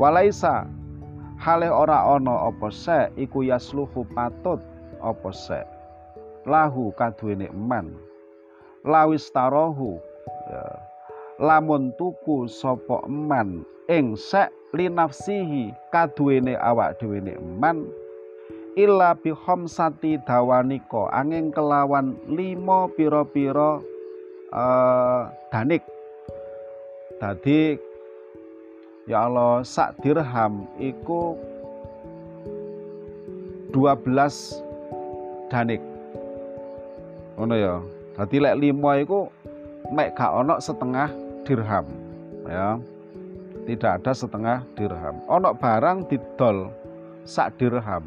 walaisa 0.00 0.64
hale 1.36 1.68
ora 1.68 2.00
ana 2.16 2.48
apa 2.48 2.72
se 2.72 3.12
iku 3.20 3.44
yasluhu 3.44 4.08
patut 4.16 4.56
apa 5.04 5.30
se 5.36 5.60
lahu 6.48 6.96
kaduwene 6.96 7.52
eman 7.52 7.92
lawis 8.84 9.32
ya. 9.34 10.64
lamun 11.40 11.90
tuku 11.98 12.46
sapa 12.46 13.02
eman 13.08 13.64
ing 13.90 14.14
sek 14.14 14.52
linafsihi 14.76 15.72
kaduwene 15.90 16.54
awak 16.60 17.00
dhewe 17.00 17.18
eman 17.24 17.88
illa 18.76 19.16
bi 19.18 19.34
khamsati 19.34 20.20
dawanika 20.28 21.10
angin 21.10 21.50
kelawan 21.50 22.14
lima 22.28 22.86
pira-pira 22.92 23.80
uh, 24.52 25.30
danik 25.50 25.82
Dadi 27.24 27.78
ya 29.06 29.30
Allah 29.30 29.62
sak 29.62 29.96
dirham 30.02 30.66
iku 30.76 31.38
12 33.72 34.60
danik. 35.48 35.82
Ngono 37.38 37.54
ya. 37.54 37.74
Dadi 38.14 38.36
lek 38.38 38.56
5 38.62 39.02
iku 39.04 39.26
mek 39.90 40.14
gak 40.14 40.32
ono 40.32 40.56
setengah 40.62 41.10
dirham 41.42 41.86
ya. 42.46 42.78
Tidak 43.64 43.90
ada 44.00 44.12
setengah 44.12 44.62
dirham. 44.76 45.18
Ono 45.26 45.50
barang 45.56 46.06
didol 46.06 46.68
sak 47.24 47.56
dirham. 47.58 48.04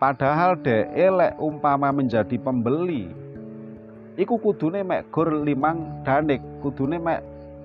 Padahal 0.00 0.56
de 0.56 0.88
umpama 1.36 1.92
menjadi 1.92 2.40
pembeli 2.40 3.12
iku 4.16 4.40
kudune 4.40 4.80
mek 4.84 5.08
gur 5.12 5.28
limang 5.28 6.04
danik, 6.04 6.40
kudune 6.64 6.96
mek 6.96 7.20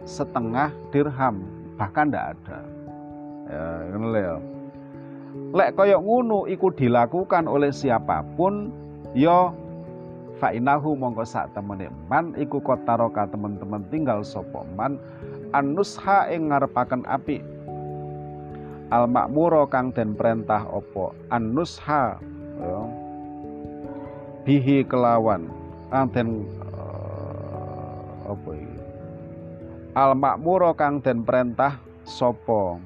setengah 0.06 0.70
dirham 0.94 1.42
bahkan 1.75 2.08
ndak 2.08 2.38
ada 2.38 2.60
ya 3.52 3.66
ngono 3.98 4.16
ya 4.16 4.36
lek 5.52 5.70
koyok 5.75 6.02
ngunu 6.02 6.40
iku 6.48 6.72
dilakukan 6.72 7.50
oleh 7.50 7.74
siapa 7.74 8.24
pun 8.40 8.72
yo 9.12 9.52
fainahu 10.38 11.00
mongko 11.00 11.24
sak 11.24 11.56
temene 11.56 11.88
man 12.12 12.36
iku 12.36 12.60
kotaroka 12.60 13.27
teman-teman 13.32 13.84
tinggal 13.88 14.20
sopo 14.22 14.68
man 14.75 15.00
anusha 15.56 16.27
ing 16.27 16.51
ngarepaken 16.51 17.08
api. 17.08 17.39
Al 18.92 19.10
makmuro 19.10 19.65
kang 19.65 19.89
den 19.96 20.13
perintah 20.13 20.68
opo? 20.70 21.15
Anusha 21.32 22.20
ya. 22.62 22.82
bihi 24.46 24.86
kelawan 24.86 25.50
kang 25.89 26.06
den 26.13 26.46
uh, 28.30 28.54
iki? 28.54 28.77
Al 29.98 30.13
makmuro 30.13 30.75
kang 30.75 31.01
den 31.01 31.24
perintah 31.25 31.80
sopo? 32.06 32.77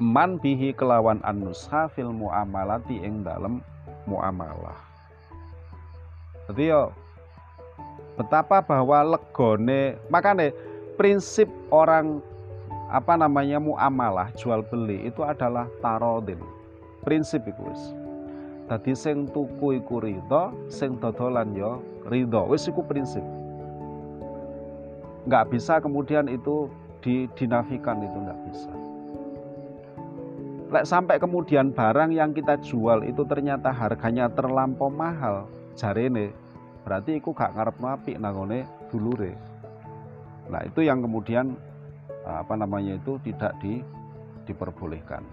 Man 0.00 0.40
bihi 0.40 0.72
kelawan 0.72 1.20
anusha 1.26 1.90
fil 1.92 2.14
muamalati 2.14 3.04
ing 3.04 3.20
dalem 3.26 3.60
muamalah 4.08 4.89
jadi 6.50 6.74
yo 6.74 6.84
betapa 8.18 8.60
bahwa 8.60 9.16
legone 9.16 9.96
makane 10.12 10.52
prinsip 11.00 11.48
orang 11.72 12.20
apa 12.90 13.14
namanya 13.14 13.62
muamalah 13.62 14.34
jual 14.34 14.66
beli 14.66 15.06
itu 15.06 15.22
adalah 15.22 15.70
tarodin. 15.78 16.42
Prinsip 17.06 17.46
itu 17.46 17.62
wis. 17.64 17.82
Dadi 18.66 18.92
sing 18.92 19.30
tuku 19.30 19.78
iku 19.80 20.02
ridho 20.02 20.52
sing 20.66 20.98
dodolan 20.98 21.54
yo 21.54 21.80
ridho. 22.10 22.50
Wis 22.50 22.66
iku 22.66 22.82
prinsip. 22.82 23.22
Nggak 25.24 25.54
bisa 25.54 25.78
kemudian 25.78 26.26
itu 26.26 26.66
dinafikan 27.38 28.02
itu 28.02 28.18
nggak 28.20 28.40
bisa. 28.50 28.72
Lek 30.70 30.86
sampai 30.86 31.18
kemudian 31.18 31.74
barang 31.74 32.14
yang 32.14 32.30
kita 32.30 32.58
jual 32.62 33.02
itu 33.02 33.26
ternyata 33.26 33.74
harganya 33.74 34.30
terlampau 34.30 34.86
mahal, 34.86 35.50
jarene 35.80 36.36
berarti 36.84 37.16
iku 37.16 37.32
gak 37.32 37.56
ngarep 37.56 37.76
apik 37.80 38.20
nangone 38.20 38.68
dulure. 38.92 39.32
Nah, 40.52 40.60
itu 40.68 40.84
yang 40.84 41.00
kemudian 41.00 41.56
apa 42.28 42.52
namanya 42.52 43.00
itu 43.00 43.16
tidak 43.24 43.56
di, 43.64 43.80
diperbolehkan. 44.44 45.24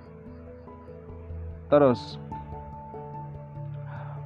Terus 1.67 2.15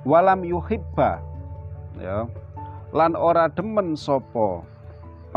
walam 0.05 0.45
yuhibba 0.45 1.21
ya 2.01 2.25
lan 2.89 3.13
ora 3.13 3.45
demen 3.53 3.93
sopo 3.93 4.65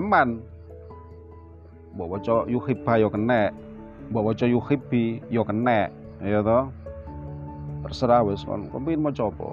eman 0.01 0.41
mbok 1.93 2.19
waca 2.19 2.35
yuhibba 2.49 2.97
ya 2.97 3.09
kenek 3.13 3.53
mbok 4.09 4.33
waca 4.33 4.47
yuhibbi 4.49 5.21
ya 5.29 5.45
kenek 5.45 5.93
ya 6.25 6.41
to 6.41 6.61
terserah 7.85 8.25
wis 8.25 8.41
kon 8.49 8.73
kepengin 8.73 9.05
maca 9.05 9.29
apa 9.29 9.49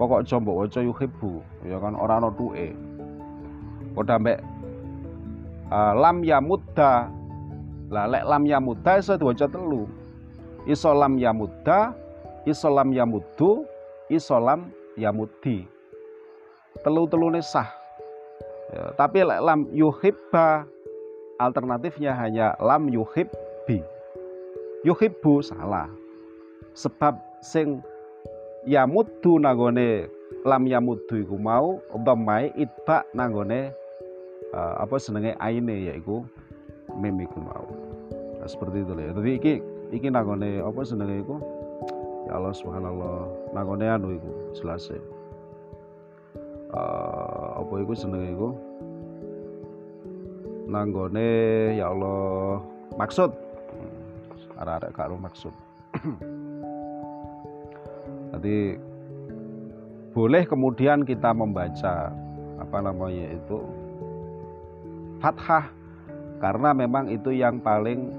pokok 0.00 0.24
aja 0.24 0.40
mbok 0.40 0.56
waca 0.64 0.80
yuhibbu 0.80 1.44
ya 1.68 1.76
kan 1.76 1.92
ora 1.92 2.16
ana 2.16 2.32
tuke. 2.32 2.72
Padha 3.92 4.16
mbek 4.16 4.40
uh, 5.68 5.92
lam 5.92 6.24
yamudda 6.24 7.12
lah 7.92 8.08
lek 8.08 8.24
lam 8.24 8.48
yamudda 8.48 8.96
iso 8.96 9.20
diwaca 9.20 9.44
telu. 9.44 9.84
Iso 10.64 10.96
lam 10.96 11.20
yamudda 11.20 11.92
iso 12.48 12.72
lam 12.72 12.96
yamuddu 12.96 13.68
iso 14.08 14.40
lam 14.40 14.72
yamuddi 14.96 15.68
telu-telune 16.80 17.44
sah. 17.44 17.68
Ya, 18.72 18.96
tapi 18.96 19.20
lek 19.20 19.44
lam 19.44 19.68
yuhibba 19.68 20.64
alternatifnya 21.36 22.16
hanya 22.16 22.56
lam 22.56 22.88
yuhib 22.88 23.28
bi 23.68 23.84
yuhibbu 24.88 25.44
salah. 25.44 25.92
Sebab 26.72 27.20
sing 27.44 27.84
yamuddu 28.70 29.42
nangone 29.42 30.06
lam 30.46 30.62
yamuddu 30.62 31.26
iku 31.26 31.34
mau 31.34 31.82
dhammai 31.90 32.54
itba 32.54 33.02
nangone 33.10 33.74
uh, 34.54 34.86
apa 34.86 34.94
senenge 35.02 35.34
aine 35.42 35.90
yaiku 35.90 36.22
mim 36.94 37.18
iku 37.18 37.42
mau. 37.42 37.66
Nah, 38.38 38.46
seperti 38.46 38.86
itu 38.86 38.94
ya. 38.94 39.10
Jadi 39.10 39.30
iki 39.42 39.54
iki 39.90 40.06
nangone 40.06 40.62
apa 40.62 40.80
senenge 40.86 41.18
iku? 41.18 41.42
Ya 42.30 42.38
Allah 42.38 42.54
subhanallah. 42.54 43.26
Nangone 43.50 43.86
anu 43.90 44.14
iku 44.14 44.30
jelas 44.54 44.86
uh, 46.70 47.58
apa 47.58 47.74
iku 47.82 47.92
senenge 47.98 48.30
iku? 48.30 48.48
Nanggone 50.70 51.28
ya 51.74 51.90
Allah 51.90 52.62
maksud. 52.94 53.34
Arek-arek 54.60 54.92
karo 54.92 55.16
maksud 55.16 55.56
jadi 58.40 58.80
boleh 60.16 60.48
kemudian 60.48 61.04
kita 61.04 61.28
membaca 61.36 62.08
apa 62.56 62.78
namanya 62.80 63.36
itu 63.36 63.60
fathah. 65.20 65.68
Karena 66.40 66.72
memang 66.72 67.12
itu 67.12 67.36
yang 67.36 67.60
paling 67.60 68.16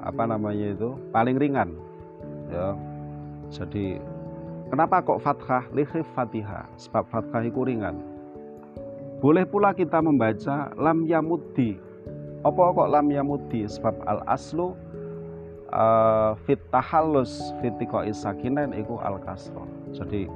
apa 0.00 0.24
namanya 0.24 0.72
itu 0.72 0.96
paling 1.12 1.36
ringan. 1.36 1.76
Ya. 2.48 2.72
Jadi 3.52 4.00
kenapa 4.72 5.04
kok 5.04 5.20
fathah? 5.20 5.68
Likhif 5.76 6.08
fatihah 6.16 6.64
sebab 6.80 7.04
fathah 7.12 7.44
itu 7.44 7.60
ringan. 7.60 8.00
Boleh 9.20 9.44
pula 9.44 9.76
kita 9.76 10.00
membaca 10.00 10.72
lam 10.80 11.04
yamuddi. 11.04 11.76
Apa 12.48 12.72
kok 12.72 12.88
lam 12.88 13.12
yamuddi? 13.12 13.68
Sebab 13.68 14.08
al 14.08 14.24
aslu 14.24 14.72
uh, 15.72 16.36
fit 16.46 16.60
tahallus 16.70 17.54
fit 17.60 17.74
isakinan 18.06 18.74
iku 18.76 18.98
al 19.02 19.18
kasroh 19.22 19.66
jadi 19.94 20.30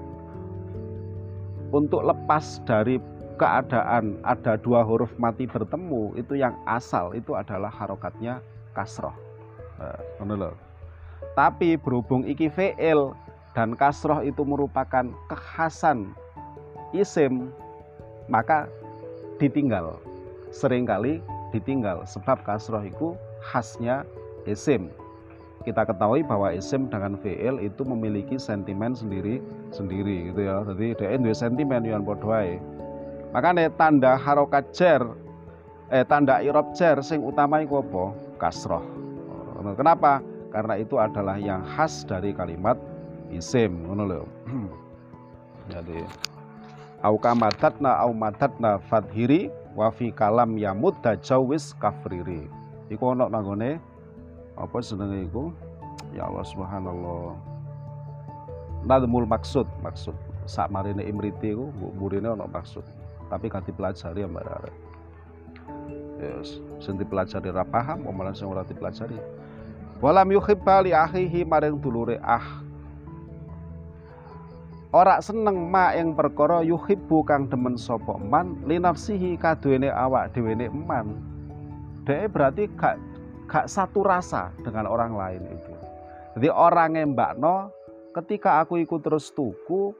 untuk 1.75 2.07
lepas 2.07 2.63
dari 2.67 3.03
keadaan 3.35 4.15
ada 4.23 4.55
dua 4.55 4.87
huruf 4.87 5.11
mati 5.19 5.47
bertemu 5.51 6.15
itu 6.15 6.39
yang 6.39 6.55
asal 6.71 7.11
itu 7.19 7.35
adalah 7.35 7.71
harokatnya 7.71 8.39
kasroh 8.79 9.15
nah, 9.79 10.55
tapi 11.35 11.75
berhubung 11.75 12.23
iki 12.23 12.47
fi'il 12.47 13.11
dan 13.59 13.75
kasroh 13.75 14.23
itu 14.23 14.43
merupakan 14.47 15.11
kekhasan 15.31 16.15
isim 16.95 17.51
maka 18.31 18.71
ditinggal. 19.43 19.99
Seringkali 20.55 21.19
ditinggal 21.51 22.07
sebab 22.07 22.43
kasroh 22.47 22.83
itu 22.87 23.19
khasnya 23.43 24.07
isim 24.47 24.91
kita 25.65 25.89
ketahui 25.89 26.21
bahwa 26.21 26.53
isim 26.53 26.87
dengan 26.93 27.17
fi'il 27.19 27.57
itu 27.65 27.83
memiliki 27.89 28.37
sentimen 28.37 28.93
sendiri 28.93 29.41
sendiri 29.73 30.31
gitu 30.31 30.41
ya. 30.45 30.61
Jadi 30.69 30.87
dia 31.01 31.17
dua 31.17 31.35
sentimen 31.35 31.83
yang 31.83 32.05
podoai. 32.05 32.61
Makanya 33.33 33.73
tanda 33.75 34.15
harokat 34.15 34.71
cer 34.77 35.01
eh 35.89 36.05
tanda 36.05 36.45
irob 36.45 36.77
cer 36.77 37.01
sing 37.01 37.25
utama 37.25 37.65
itu 37.65 37.81
apa? 37.81 38.13
Kasroh. 38.37 38.85
Kenapa? 39.75 40.21
Karena 40.53 40.79
itu 40.79 41.01
adalah 41.01 41.41
yang 41.41 41.65
khas 41.65 42.07
dari 42.07 42.31
kalimat 42.31 42.79
isim, 43.33 43.89
ngono 43.89 44.23
Jadi 45.73 45.99
au 47.01 47.17
kamadatna 47.17 47.99
au 48.05 48.13
madatna 48.13 48.79
fathiri 48.87 49.49
wa 49.73 49.89
fi 49.91 50.13
kalam 50.13 50.55
yamud 50.61 50.95
dajawis 51.01 51.73
kafriri. 51.81 52.47
Iku 52.93 53.17
nanggone 53.17 53.81
apa 54.55 54.77
senenge 54.83 55.27
iku? 55.27 55.51
Ya 56.15 56.27
Allah 56.31 56.47
subhanallah. 56.47 57.35
Nadmul 58.87 59.27
maksud 59.27 59.67
maksud. 59.83 60.15
Sak 60.45 60.69
marine 60.71 61.03
imriti 61.03 61.55
iku 61.55 61.73
murine 61.75 62.31
ana 62.31 62.47
maksud. 62.47 62.85
Tapi 63.31 63.49
kan 63.51 63.65
dipelajari 63.65 64.23
ya 64.23 64.29
mbak 64.29 64.47
arek 64.47 64.75
yes 66.25 66.61
sing 66.81 66.97
dipelajari 66.97 67.53
ra 67.53 67.65
paham 67.67 68.07
malah 68.09 68.33
sing 68.37 68.49
ora 68.49 68.65
dipelajari. 68.65 69.17
Walam 70.03 70.29
yuhibba 70.37 70.85
li 70.85 70.93
akhihi 70.93 71.47
maring 71.47 71.81
dulure 71.81 72.21
ah. 72.21 72.63
Ora 74.95 75.19
seneng 75.19 75.75
ma 75.75 75.91
yang 75.91 76.15
perkara 76.15 76.63
yuhibbu 76.63 77.27
kang 77.27 77.51
demen 77.51 77.75
sapa 77.75 78.15
man 78.15 78.63
li 78.63 78.79
nafsihi 78.79 79.35
kaduwene 79.35 79.91
awak 79.91 80.31
dhewe 80.31 80.55
eman 80.55 81.19
dhek 82.07 82.31
berarti 82.31 82.71
gak 82.79 83.01
gak 83.55 83.71
satu 83.71 84.03
rasa 84.03 84.51
dengan 84.67 84.91
orang 84.91 85.15
lain 85.15 85.47
itu. 85.47 85.73
Jadi 86.35 86.51
orang 86.51 86.99
yang 86.99 87.15
Mbak 87.15 87.39
No, 87.39 87.71
ketika 88.11 88.59
aku 88.59 88.83
ikut 88.83 88.99
terus 88.99 89.31
tuku 89.31 89.95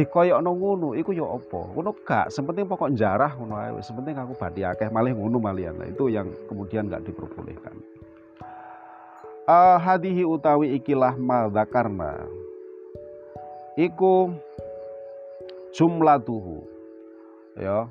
dikoyok 0.00 0.40
no 0.40 0.56
ngono 0.56 0.96
iku 0.96 1.12
yo 1.12 1.36
apa? 1.36 1.60
Ngono 1.76 1.92
gak 2.08 2.32
sepenting 2.32 2.64
pokok 2.64 2.96
jarah 2.96 3.36
ngono 3.36 3.52
ae 3.60 3.76
sepenting 3.84 4.16
aku 4.16 4.32
badi 4.32 4.64
akeh 4.64 4.88
malih 4.88 5.12
ngono 5.12 5.36
malian. 5.36 5.76
Nah, 5.76 5.84
itu 5.84 6.08
yang 6.08 6.32
kemudian 6.48 6.88
gak 6.88 7.04
diperbolehkan. 7.04 7.76
Uh, 9.44 9.76
hadihi 9.76 10.24
utawi 10.24 10.72
ikilah 10.80 11.20
madzakarna 11.20 12.24
iku 13.76 14.32
jumlatuhu 15.76 16.64
ya. 17.60 17.84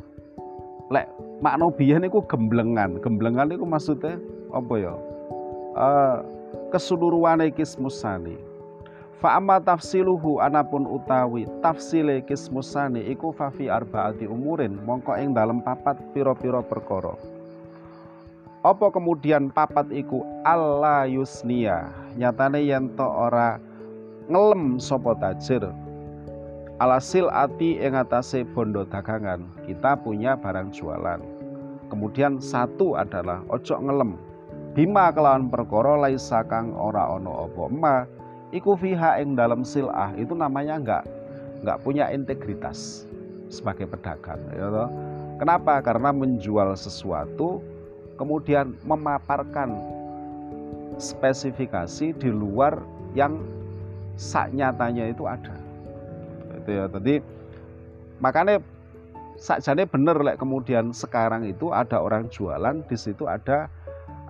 Lek 0.90 1.10
makna 1.46 1.70
biyen 1.70 2.02
niku 2.02 2.26
gemblengan. 2.26 2.98
Gemblengan 3.06 3.54
niku 3.54 3.70
maksudnya 3.70 4.18
apa 4.50 4.74
ya? 4.82 4.94
Uh, 5.78 6.26
keseluruhane 6.74 7.54
kismusani. 7.54 8.34
Fa 9.22 9.38
amma 9.38 9.62
tafsiluhu 9.62 10.42
anapun 10.42 10.90
utawi 10.90 11.46
tafsile 11.62 12.26
kismusani 12.26 13.06
iku 13.14 13.30
fa 13.30 13.54
fi 13.54 13.70
arbaati 13.70 14.26
umurin 14.26 14.82
mongko 14.82 15.14
ing 15.22 15.38
dalem 15.38 15.62
papat 15.62 16.02
pira-pira 16.18 16.66
perkara. 16.66 17.14
Apa 18.66 18.90
kemudian 18.90 19.54
papat 19.54 19.94
iku 19.94 20.26
Allah 20.42 21.06
yusnia 21.06 21.86
nyatane 22.18 22.66
yen 22.66 22.90
to 22.98 23.06
ora 23.06 23.62
ngelem 24.26 24.82
sapa 24.82 25.14
tajir 25.22 25.70
Alhasil 26.76 27.32
ati 27.32 27.80
yang 27.80 27.96
atase 27.96 28.44
bondo 28.44 28.84
dagangan 28.84 29.48
kita 29.64 29.96
punya 29.96 30.36
barang 30.36 30.76
jualan. 30.76 31.35
Kemudian 31.88 32.42
satu 32.42 32.98
adalah 32.98 33.46
ojo 33.50 33.76
ngelem. 33.78 34.18
Bima 34.76 35.08
kelawan 35.14 35.48
perkara 35.48 35.96
laisa 35.96 36.44
kang 36.44 36.76
ora 36.76 37.08
ono 37.08 37.48
apa 37.48 37.64
ma 37.72 37.96
iku 38.52 38.76
fiha 38.76 39.24
ing 39.24 39.40
dalam 39.40 39.64
silah 39.64 40.12
itu 40.20 40.36
namanya 40.36 40.76
enggak 40.76 41.04
enggak 41.64 41.80
punya 41.80 42.12
integritas 42.12 43.08
sebagai 43.48 43.88
pedagang 43.88 44.42
ya. 44.52 44.92
Kenapa? 45.40 45.80
Karena 45.80 46.12
menjual 46.12 46.76
sesuatu 46.76 47.64
kemudian 48.20 48.76
memaparkan 48.84 49.76
spesifikasi 50.96 52.16
di 52.16 52.30
luar 52.32 52.80
yang 53.16 53.40
sak 54.16 54.52
nyatanya 54.56 55.12
itu 55.12 55.24
ada. 55.28 55.56
Itu 56.56 56.70
ya. 56.72 56.86
Tadi 56.88 57.20
makanya 58.20 58.64
sakjane 59.36 59.88
bener 59.88 60.16
lek 60.22 60.40
kemudian 60.40 60.96
sekarang 60.96 61.48
itu 61.48 61.72
ada 61.72 62.00
orang 62.00 62.32
jualan 62.32 62.84
di 62.88 62.98
situ 62.98 63.28
ada 63.28 63.68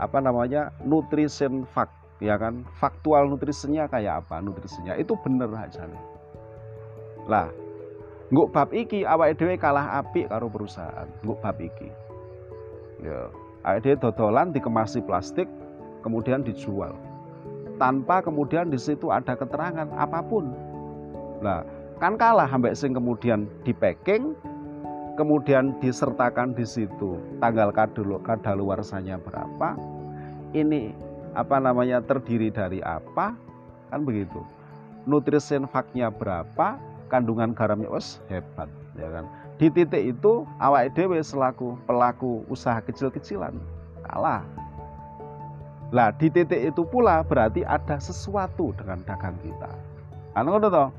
apa 0.01 0.19
namanya 0.19 0.73
nutrition 0.83 1.63
fact 1.71 1.93
ya 2.23 2.35
kan? 2.39 2.65
Faktual 2.79 3.27
nutrisinya 3.29 3.87
kayak 3.87 4.25
apa 4.25 4.41
nutrisinya? 4.41 4.97
Itu 4.97 5.15
bener 5.21 5.51
aja 5.53 5.85
nih 5.87 6.15
lah 7.25 7.49
nggak 8.33 8.49
bab 8.53 8.69
iki 8.73 9.05
awak 9.05 9.37
dhewe 9.37 9.53
kalah 9.53 10.01
api 10.01 10.25
karo 10.25 10.49
perusahaan 10.49 11.05
nggak 11.21 11.39
bab 11.41 11.57
iki. 11.61 11.89
Ya 13.05 13.29
awak 13.65 13.85
dhewe 13.85 13.97
dodolan 14.01 14.49
dikemasi 14.49 15.01
plastik 15.05 15.45
kemudian 16.01 16.41
dijual. 16.41 16.97
Tanpa 17.77 18.23
kemudian 18.23 18.71
di 18.71 18.79
situ 18.81 19.13
ada 19.13 19.37
keterangan 19.37 19.89
apa 19.93 20.25
pun. 20.25 20.49
Lah 21.41 21.61
kan 22.01 22.17
kalah 22.17 22.49
sampai 22.49 22.73
sing 22.73 22.97
kemudian 22.97 23.45
di 23.61 23.73
packing 23.73 24.33
kemudian 25.15 25.75
disertakan 25.79 26.51
di 26.53 26.67
situ 26.67 27.17
tanggal 27.39 27.71
kadaluarsanya 27.71 29.19
berapa, 29.19 29.79
ini 30.51 30.91
apa 31.35 31.59
namanya 31.59 31.99
terdiri 32.03 32.51
dari 32.51 32.79
apa, 32.83 33.35
kan 33.91 34.01
begitu. 34.03 34.43
Nutrisen 35.07 35.67
faknya 35.67 36.11
berapa, 36.11 36.79
kandungan 37.07 37.55
garamnya 37.55 37.91
wes 37.91 38.19
hebat, 38.27 38.67
ya 38.99 39.07
kan. 39.11 39.25
Di 39.55 39.71
titik 39.71 40.15
itu 40.15 40.43
awak 40.59 40.91
dewe 40.99 41.23
selaku 41.23 41.79
pelaku 41.87 42.43
usaha 42.51 42.83
kecil-kecilan 42.83 43.55
kalah. 44.03 44.43
Lah 45.95 46.11
di 46.11 46.27
titik 46.27 46.75
itu 46.75 46.83
pula 46.83 47.23
berarti 47.23 47.63
ada 47.63 47.95
sesuatu 48.01 48.75
dengan 48.75 48.99
dagang 49.07 49.37
kita. 49.39 49.71
Anu 50.35 50.59
toh? 50.59 50.91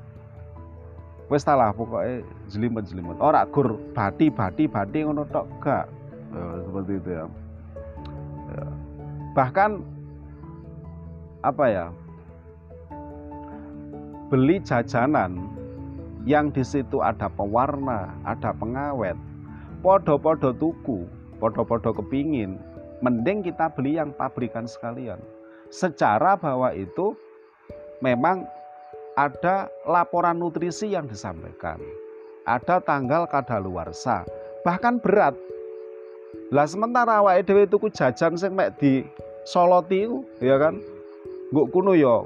Wis 1.27 1.43
talah 1.43 1.75
pokoknya 1.75 2.23
jelimet-jelimet 2.51 3.19
ora 3.19 3.43
gur 3.51 3.79
bati-bati 3.95 4.71
bati 4.71 4.99
ngono 5.03 5.27
tok 5.31 5.47
gak 5.59 5.85
ya, 6.31 6.45
seperti 6.63 6.93
itu 7.03 7.11
ya. 7.11 7.25
ya 8.55 8.67
bahkan 9.35 9.71
apa 11.43 11.65
ya 11.67 11.87
beli 14.31 14.59
jajanan 14.63 15.57
yang 16.27 16.51
di 16.51 16.67
situ 16.67 16.99
ada 16.99 17.31
pewarna, 17.31 18.11
ada 18.27 18.51
pengawet, 18.51 19.15
podo-podo 19.81 20.51
tuku, 20.51 21.07
podo-podo 21.39 21.95
kepingin, 21.95 22.59
mending 22.99 23.47
kita 23.47 23.71
beli 23.71 23.95
yang 23.95 24.11
pabrikan 24.19 24.67
sekalian. 24.67 25.23
Secara 25.71 26.35
bahwa 26.35 26.75
itu 26.75 27.15
memang 28.03 28.43
ada 29.17 29.73
laporan 29.89 30.37
nutrisi 30.37 30.93
yang 30.93 31.09
disampaikan, 31.09 31.81
ada 32.45 32.79
tanggal 32.85 33.25
kadaluarsa, 33.25 34.29
bahkan 34.61 35.01
berat. 35.01 35.33
Lah 36.53 36.69
sementara 36.69 37.25
awake 37.25 37.49
dhewe 37.49 37.65
tuku 37.65 37.89
jajan 37.91 38.37
sing 38.37 38.53
mek 38.53 38.77
di 38.77 39.03
soloti 39.49 40.05
ya 40.39 40.61
kan. 40.61 40.79
Nguk 41.51 41.73
kuno 41.73 41.97
ya 41.97 42.23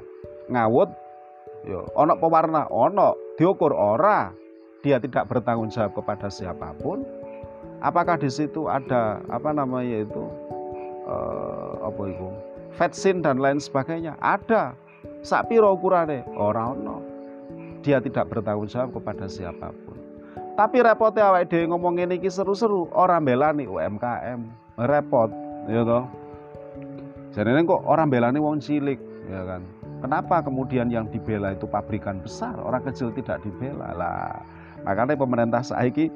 ngawut. 0.51 0.91
Ya 1.65 1.79
ana 1.95 2.13
pewarna? 2.19 2.67
Ana. 2.69 3.15
Diukur 3.39 3.71
ora? 3.71 4.35
Dia 4.81 4.97
tidak 4.99 5.29
bertanggung 5.29 5.71
jawab 5.71 5.95
kepada 5.95 6.27
siapa 6.27 6.75
pun. 6.81 7.05
Apakah 7.81 8.17
di 8.17 8.29
situ 8.29 8.69
ada 8.69 9.21
apa 9.29 9.49
namanya 9.53 10.05
itu 10.05 10.23
eh, 11.07 11.73
apa 11.81 12.01
itu 12.09 12.27
vetsin 12.77 13.25
dan 13.25 13.41
lain 13.41 13.57
sebagainya? 13.57 14.17
Ada 14.21 14.77
sak 15.21 15.49
piro 15.49 15.73
ukurane? 15.73 16.25
Ora 16.33 16.73
ono. 16.73 16.97
Dia 17.81 17.97
tidak 17.97 18.29
bertanggung 18.29 18.69
jawab 18.69 18.93
kepada 18.93 19.25
siapa 19.25 19.73
pun. 19.73 19.97
Tapi 20.53 20.83
repotnya 20.83 21.31
awake 21.31 21.49
dhewe 21.49 21.71
ngomong 21.71 21.97
ini 21.97 22.19
iki 22.21 22.29
seru-seru 22.29 22.85
orang 22.93 23.25
belani 23.25 23.65
UMKM 23.65 24.39
repot 24.85 25.31
ya 25.65 25.81
toh. 25.81 26.05
Jadi 27.31 27.49
kok 27.63 27.81
orang 27.87 28.11
belani 28.11 28.37
wong 28.37 28.59
cilik 28.59 28.99
ya 29.31 29.41
kan? 29.47 29.61
Kenapa 30.01 30.41
kemudian 30.43 30.89
yang 30.91 31.07
dibela 31.09 31.53
itu 31.55 31.65
pabrikan 31.69 32.19
besar? 32.19 32.57
Orang 32.59 32.83
kecil 32.83 33.13
tidak 33.15 33.41
dibela. 33.45 33.95
Lah 33.95 34.41
makanya 34.83 35.17
pemerintah 35.17 35.61
saiki 35.63 36.11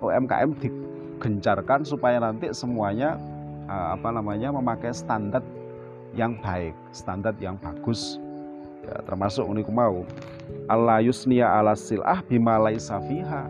UMKM 0.00 0.56
digencarkan 0.60 1.84
supaya 1.84 2.22
nanti 2.22 2.54
semuanya 2.56 3.20
eh, 3.68 3.88
apa 3.98 4.08
namanya 4.14 4.54
memakai 4.54 4.94
standar 4.94 5.44
yang 6.14 6.38
baik, 6.42 6.74
standar 6.90 7.34
yang 7.38 7.58
bagus. 7.60 8.18
Ya, 8.80 8.98
termasuk 9.04 9.44
uniku 9.44 9.70
mau 9.70 10.02
Allah 10.66 11.04
yusnia 11.04 11.46
ala 11.50 11.76
silah 11.76 12.24
bima 12.24 12.56
laisa 12.56 12.98
fiha. 13.04 13.44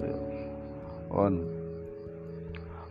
Ya. 0.00 0.16
On. 1.12 1.42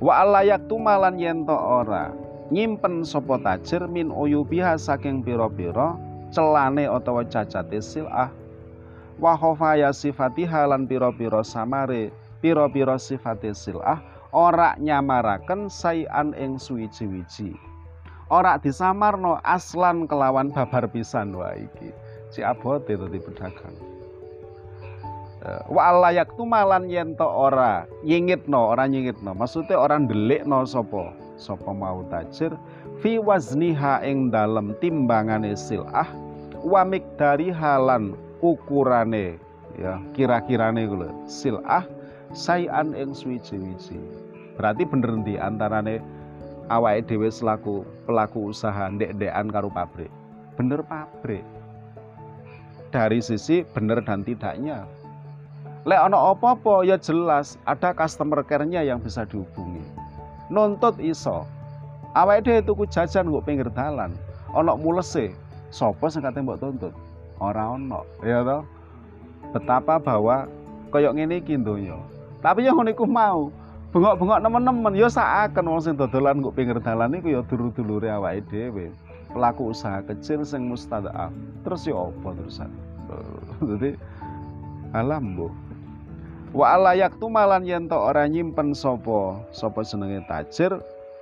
Wa 0.01 0.25
Allah 0.25 0.57
yaktu 0.57 0.81
malan 0.81 1.21
yento 1.21 1.53
ora 1.53 2.09
nyimpen 2.51 3.07
sopo 3.07 3.39
tajir 3.39 3.87
min 3.87 4.11
uyubiha 4.11 4.75
saking 4.75 5.23
piro-piro 5.23 5.95
celane 6.35 6.89
utawa 6.89 7.23
cacate 7.23 7.79
silah 7.79 8.27
wa 9.21 9.33
khofaya 9.39 9.93
sifatiha 9.95 10.67
lan 10.67 10.83
piro-piro 10.83 11.45
samare 11.45 12.11
piro-piro 12.43 12.99
sifate 12.99 13.55
silah 13.55 14.03
ora 14.35 14.75
nyamaraken 14.81 15.71
sayan 15.71 16.35
ing 16.35 16.59
suwiji-wiji 16.59 17.55
ora 18.31 18.55
disamarno 18.55 19.43
aslan 19.43 20.07
kelawan 20.07 20.55
babar 20.55 20.87
pisan 20.87 21.35
wah 21.35 21.51
iki. 21.51 21.91
Si 22.31 22.39
abote 22.39 22.95
tadi 22.95 23.19
pedagang. 23.19 23.75
Eh, 25.43 25.63
wa 25.67 25.91
layak 25.91 26.31
tumalan 26.39 26.87
yen 26.87 27.19
to 27.19 27.27
ora 27.27 27.83
nyingitno 28.07 28.71
ora 28.71 28.87
nyingitno. 28.87 29.35
Maksudnya 29.35 29.75
orang 29.75 30.07
no 30.47 30.63
sopo 30.63 31.11
sopo 31.35 31.75
mau 31.75 32.07
tajir. 32.07 32.55
Fi 33.03 33.19
wazniha 33.19 34.05
ing 34.07 34.31
dalem 34.31 34.77
timbangane 34.79 35.57
silah 35.57 36.07
wa 36.61 36.85
dari 37.17 37.49
halan 37.49 38.13
ukurane 38.45 39.41
ya 39.73 39.97
kira-kirane 40.13 40.85
kulo 40.85 41.09
silah 41.25 41.83
sayan 42.31 42.93
ing 42.93 43.11
suwiji-wiji. 43.11 43.97
Berarti 44.55 44.85
bener 44.85 45.25
di 45.25 45.41
antarane 45.41 46.20
awake 46.69 47.07
dhewe 47.09 47.31
selaku 47.31 47.87
pelaku 48.05 48.53
usaha 48.53 48.91
ndek-ndekan 48.91 49.49
karo 49.49 49.71
pabrik. 49.71 50.11
Bener 50.59 50.85
pabrik. 50.85 51.41
Dari 52.91 53.23
sisi 53.23 53.63
bener 53.71 54.03
dan 54.03 54.21
tidaknya. 54.21 54.83
Lek 55.87 55.97
ana 55.97 56.35
apa-apa 56.35 56.85
ya 56.85 56.99
jelas 56.99 57.57
ada 57.65 57.89
customer 57.95 58.45
care-nya 58.45 58.85
yang 58.85 59.01
bisa 59.01 59.25
dihubungi. 59.25 59.81
Nuntut 60.53 60.99
iso. 61.01 61.47
Awake 62.13 62.43
dhewe 62.43 62.59
tuku 62.61 62.83
jajan 62.91 63.31
kok 63.31 63.45
pinggir 63.47 63.71
dalan, 63.71 64.11
ana 64.51 64.75
mulese, 64.75 65.31
sapa 65.71 66.11
sing 66.11 66.27
kate 66.27 66.43
mbok 66.43 66.59
tuntut? 66.59 66.91
Ora 67.39 67.73
ana, 67.73 68.03
ya 68.21 68.43
toh? 68.43 68.67
Betapa 69.55 69.95
bahwa 69.97 70.45
koyok 70.91 71.15
ngene 71.15 71.39
iki 71.39 71.55
donya. 71.55 71.95
Tapi 72.43 72.67
yang 72.67 72.75
ngono 72.77 72.91
mau, 73.07 73.39
bengok-bengok 73.91 74.39
nemen-nemen 74.39 74.95
ya 74.95 75.11
saaken 75.11 75.67
wong 75.67 75.83
sing 75.83 75.99
dodolan 75.99 76.39
kok 76.39 76.55
pinggir 76.55 76.79
dalan 76.79 77.11
iku 77.19 77.27
ya 77.27 77.41
dulur-dulure 77.43 78.07
awake 78.07 78.47
dhewe. 78.47 78.87
Pelaku 79.31 79.71
usaha 79.71 80.03
kecil 80.03 80.43
sing 80.47 80.67
mustadaf. 80.67 81.31
Terus 81.63 81.87
ya 81.87 81.95
apa 81.95 82.29
terusan? 82.35 82.71
Jadi 83.75 83.95
alam 84.95 85.35
bu. 85.35 85.47
Wa 86.51 86.75
alayak 86.75 87.15
tumalan 87.19 87.63
yen 87.63 87.87
to 87.87 87.95
ora 87.95 88.27
nyimpen 88.27 88.75
sapa 88.75 89.39
sapa 89.55 89.87
senenge 89.87 90.19
tajir 90.27 90.75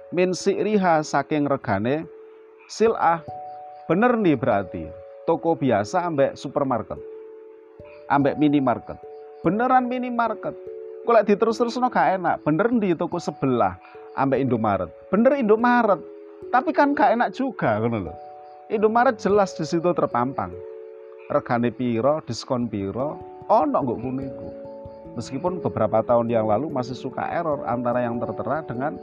min 0.10 0.34
riha 0.34 1.05
saking 1.05 1.45
regane 1.45 2.01
silah 2.65 3.21
bener 3.86 4.17
nih 4.17 4.34
berarti 4.34 4.89
toko 5.29 5.53
biasa 5.53 6.01
ambek 6.10 6.34
supermarket 6.34 6.97
ambek 8.10 8.41
minimarket 8.41 8.97
beneran 9.45 9.86
minimarket 9.86 10.58
Kok 11.10 11.26
diterus-terus 11.26 11.74
no 11.82 11.89
gak 11.89 12.22
enak. 12.22 12.45
Bener 12.45 12.69
di 12.78 12.93
toko 12.93 13.17
sebelah 13.17 13.82
ambek 14.13 14.45
Indomaret. 14.45 14.93
Bener 15.10 15.41
Indomaret. 15.41 15.98
Tapi 16.54 16.69
kan 16.69 16.93
gak 16.93 17.17
enak 17.17 17.34
juga 17.34 17.82
kan 17.82 17.89
loh. 17.89 18.13
Indomaret 18.69 19.17
jelas 19.17 19.58
di 19.58 19.65
situ 19.65 19.89
terpampang. 19.89 20.54
Regane 21.34 21.74
piro, 21.74 22.22
diskon 22.30 22.69
piro, 22.69 23.17
ono 23.50 23.82
nggak 23.82 24.00
kuniku. 24.06 24.50
Meskipun 25.17 25.58
beberapa 25.65 26.06
tahun 26.06 26.30
yang 26.30 26.45
lalu 26.45 26.69
masih 26.69 26.93
suka 26.93 27.26
error 27.26 27.65
antara 27.65 28.06
yang 28.06 28.22
tertera 28.22 28.62
dengan 28.62 28.93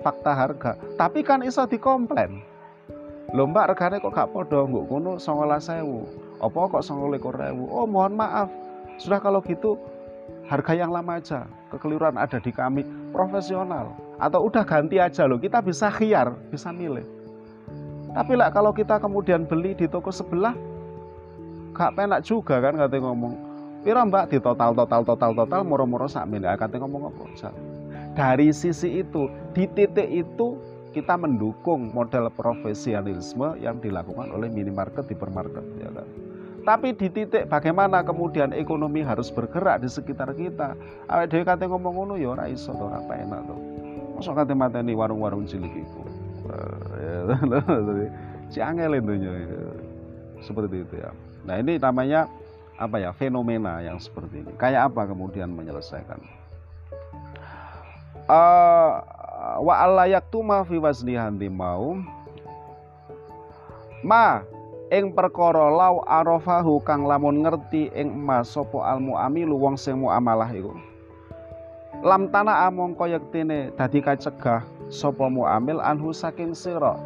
fakta 0.00 0.32
harga. 0.32 0.72
Tapi 0.96 1.20
kan 1.20 1.44
iso 1.44 1.68
dikomplain. 1.68 2.40
Lho 3.36 3.44
mbak 3.44 3.76
regane 3.76 4.00
kok 4.00 4.16
gak 4.16 4.32
podo 4.32 4.64
nggak 4.72 4.88
kuno 4.88 5.20
songolah 5.20 5.60
sewu. 5.60 6.08
Apa 6.40 6.80
kok 6.80 6.80
songol 6.80 7.20
sewu? 7.20 7.68
Oh 7.68 7.84
mohon 7.84 8.16
maaf. 8.16 8.48
Sudah 8.96 9.20
kalau 9.20 9.44
gitu 9.44 9.76
harga 10.52 10.76
yang 10.76 10.92
lama 10.92 11.16
aja 11.16 11.48
kekeliruan 11.72 12.20
ada 12.20 12.36
di 12.36 12.52
kami 12.52 12.84
profesional. 13.08 13.96
Atau 14.20 14.44
udah 14.52 14.60
ganti 14.68 15.00
aja 15.00 15.24
loh 15.24 15.40
kita 15.40 15.64
bisa 15.64 15.88
khiar 15.88 16.36
bisa 16.52 16.68
milih. 16.68 17.08
Tapi 18.12 18.36
lah 18.36 18.52
kalau 18.52 18.76
kita 18.76 19.00
kemudian 19.00 19.48
beli 19.48 19.72
di 19.72 19.88
toko 19.88 20.12
sebelah 20.12 20.52
gak 21.72 21.96
penak 21.96 22.20
juga 22.20 22.60
kan 22.60 22.76
katanya 22.76 23.08
ngomong. 23.08 23.34
Pira 23.82 24.04
mbak 24.04 24.30
di 24.30 24.38
total 24.38 24.76
total 24.76 25.02
total 25.02 25.32
total 25.32 25.60
moro-moro 25.64 26.04
sak 26.06 26.28
ya 26.28 26.54
katanya 26.54 26.84
ngomong 26.84 27.08
apa? 27.08 27.50
Dari 28.12 28.52
sisi 28.52 29.00
itu 29.00 29.32
di 29.56 29.64
titik 29.72 30.06
itu 30.12 30.60
kita 30.92 31.16
mendukung 31.16 31.88
model 31.96 32.28
profesionalisme 32.28 33.56
yang 33.56 33.80
dilakukan 33.80 34.28
oleh 34.28 34.52
minimarket 34.52 35.08
hipermarket 35.08 35.64
ya 35.80 35.88
kan 35.88 36.04
tapi 36.62 36.94
di 36.94 37.10
titik 37.10 37.50
bagaimana 37.50 38.06
kemudian 38.06 38.54
ekonomi 38.54 39.02
harus 39.02 39.34
bergerak 39.34 39.82
di 39.82 39.88
sekitar 39.90 40.30
kita. 40.38 40.78
Awake 41.10 41.28
dhewe 41.30 41.42
kate 41.42 41.66
ngomong 41.66 41.94
ngono 41.98 42.14
ya 42.14 42.38
ora 42.38 42.46
iso 42.46 42.70
to, 42.70 42.86
ora 42.86 43.02
enak 43.02 43.40
to. 43.50 43.56
Mosok 44.14 44.42
kate 44.42 44.54
mateni 44.54 44.94
warung-warung 44.94 45.46
cilik 45.46 45.74
iku. 45.74 46.02
Si 48.52 48.60
angel 48.60 49.00
itu 49.00 49.16
seperti 50.44 50.84
itu 50.84 50.94
ya. 51.00 51.08
Nah 51.48 51.56
ini 51.56 51.80
namanya 51.80 52.28
apa 52.76 53.00
ya 53.00 53.10
fenomena 53.16 53.80
yang 53.80 53.96
seperti 53.96 54.44
ini. 54.44 54.52
Kayak 54.60 54.92
apa 54.92 55.08
kemudian 55.08 55.48
menyelesaikan? 55.48 56.20
Uh, 58.28 59.00
wa 59.64 59.74
alayak 59.80 60.28
tu 60.28 60.44
ma 60.44 60.62
fi 60.68 60.76
waslihan 60.76 61.32
mau 61.48 61.98
ma 64.04 64.44
ing 64.92 65.16
perkara 65.16 65.72
lau 65.72 66.04
arafahu 66.04 66.76
kang 66.84 67.08
lamun 67.08 67.40
ngerti 67.40 67.88
ing 67.96 68.12
emas 68.12 68.52
sapa 68.52 68.76
al 68.84 69.00
muamilu 69.00 69.56
wong 69.56 69.80
sing 69.80 69.96
muamalah 70.04 70.52
iku? 70.52 70.76
Lam 72.04 72.28
tanah 72.28 72.68
among 72.68 72.92
kaya 73.00 73.16
yektene 73.16 73.72
dadi 73.72 74.04
kacegah 74.04 74.60
sapa 74.92 75.32
muamil 75.32 75.80
anhu 75.80 76.12
saking 76.12 76.52
sira? 76.52 77.00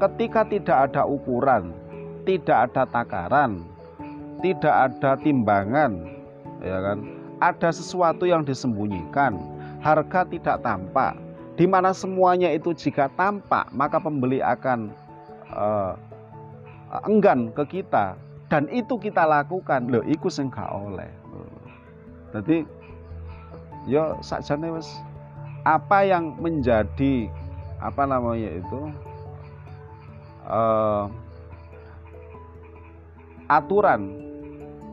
Ketika 0.00 0.48
tidak 0.48 0.88
ada 0.88 1.04
ukuran 1.04 1.76
tidak 2.24 2.72
ada 2.72 2.88
takaran 2.88 3.60
tidak 4.40 4.72
ada 4.72 5.12
timbangan 5.20 6.08
ya 6.64 6.80
kan? 6.80 6.98
Ada 7.44 7.76
sesuatu 7.76 8.24
yang 8.24 8.40
disembunyikan 8.40 9.36
harga 9.84 10.24
tidak 10.24 10.64
tampak 10.64 11.12
di 11.60 11.68
mana 11.68 11.92
semuanya 11.92 12.48
itu 12.48 12.72
jika 12.72 13.12
tampak 13.20 13.68
maka 13.76 14.00
pembeli 14.00 14.40
akan 14.40 14.88
uh, 15.52 15.92
enggan 17.08 17.52
ke 17.56 17.80
kita. 17.80 18.14
Dan 18.52 18.68
itu 18.68 19.00
kita 19.00 19.24
lakukan. 19.24 19.88
Loh 19.88 20.04
iku 20.04 20.28
sing 20.28 20.52
gak 20.52 20.68
oleh. 20.68 21.08
Jadi 22.32 22.64
yo 23.88 24.16
sakjane 24.22 24.72
wis 24.72 24.88
apa 25.66 26.06
yang 26.06 26.38
menjadi 26.38 27.26
apa 27.82 28.02
namanya 28.06 28.50
itu 28.62 28.80
uh, 30.46 31.10
aturan 33.50 34.22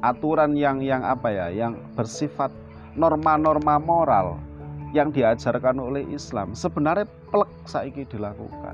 aturan 0.02 0.58
yang 0.58 0.82
yang 0.82 1.06
apa 1.06 1.30
ya 1.30 1.48
yang 1.54 1.78
bersifat 1.94 2.50
norma-norma 2.98 3.78
moral 3.78 4.42
yang 4.90 5.14
diajarkan 5.14 5.78
oleh 5.78 6.02
Islam 6.10 6.58
sebenarnya 6.58 7.06
plek 7.30 7.50
saiki 7.70 8.10
dilakukan 8.10 8.74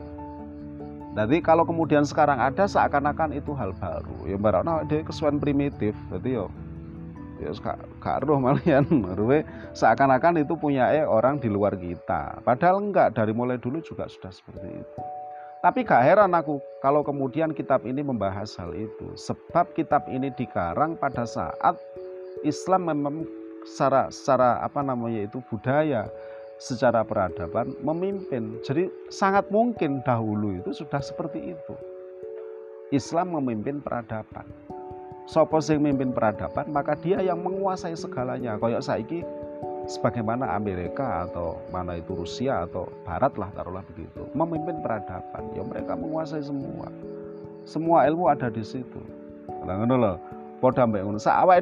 jadi 1.16 1.40
kalau 1.40 1.64
kemudian 1.64 2.04
sekarang 2.04 2.44
ada 2.44 2.68
seakan-akan 2.68 3.32
itu 3.40 3.56
hal 3.56 3.72
baru. 3.80 4.28
Ya 4.28 4.36
nah, 4.36 4.84
dia 4.84 5.00
kesuan 5.00 5.40
primitif. 5.40 5.96
Jadi 6.12 6.36
yo 6.36 6.52
ya 7.40 7.52
gak 7.56 8.24
roh 8.24 8.40
malian 8.40 8.88
ruwe 9.20 9.44
seakan-akan 9.76 10.44
itu 10.44 10.60
punya 10.60 10.92
orang 11.08 11.40
di 11.40 11.48
luar 11.48 11.80
kita. 11.80 12.44
Padahal 12.44 12.84
enggak 12.84 13.16
dari 13.16 13.32
mulai 13.32 13.56
dulu 13.56 13.80
juga 13.80 14.12
sudah 14.12 14.32
seperti 14.32 14.84
itu. 14.84 15.02
Tapi 15.64 15.88
gak 15.88 16.04
heran 16.04 16.36
aku 16.36 16.60
kalau 16.84 17.00
kemudian 17.00 17.56
kitab 17.56 17.88
ini 17.88 18.04
membahas 18.04 18.52
hal 18.60 18.76
itu. 18.76 19.16
Sebab 19.16 19.72
kitab 19.72 20.04
ini 20.12 20.36
dikarang 20.36 21.00
pada 21.00 21.24
saat 21.24 21.80
Islam 22.44 22.92
memang 22.92 23.24
secara 23.66 24.12
secara 24.12 24.60
apa 24.62 24.84
namanya 24.84 25.26
itu 25.26 25.42
budaya 25.48 26.06
secara 26.58 27.04
peradaban 27.04 27.76
memimpin. 27.84 28.60
Jadi 28.64 28.88
sangat 29.12 29.48
mungkin 29.52 30.00
dahulu 30.08 30.60
itu 30.60 30.72
sudah 30.72 31.04
seperti 31.04 31.56
itu. 31.56 31.76
Islam 32.94 33.36
memimpin 33.36 33.82
peradaban. 33.84 34.46
Sopo 35.26 35.58
sing 35.58 35.82
memimpin 35.82 36.14
peradaban, 36.14 36.70
maka 36.70 36.94
dia 37.02 37.18
yang 37.18 37.42
menguasai 37.42 37.98
segalanya. 37.98 38.62
Koyok 38.62 38.84
saiki 38.86 39.26
sebagaimana 39.90 40.54
Amerika 40.54 41.26
atau 41.26 41.58
mana 41.74 41.98
itu 41.98 42.14
Rusia 42.14 42.70
atau 42.70 42.86
Barat 43.02 43.34
lah 43.34 43.50
taruhlah 43.58 43.82
begitu, 43.90 44.30
memimpin 44.38 44.86
peradaban. 44.86 45.50
Ya 45.58 45.66
mereka 45.66 45.98
menguasai 45.98 46.46
semua. 46.46 46.94
Semua 47.66 48.06
ilmu 48.06 48.30
ada 48.30 48.54
di 48.54 48.62
situ. 48.62 49.02
Lah 49.66 49.82
ngono 49.82 49.98
loh. 49.98 50.18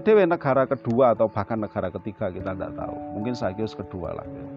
Dhewe 0.04 0.24
negara 0.24 0.64
kedua 0.64 1.12
atau 1.12 1.28
bahkan 1.28 1.60
negara 1.60 1.92
ketiga 1.92 2.32
kita 2.32 2.56
tidak 2.56 2.72
tahu. 2.78 2.96
Mungkin 3.20 3.36
saya 3.36 3.52
kedua 3.56 4.16
lah. 4.16 4.24
Ya 4.24 4.53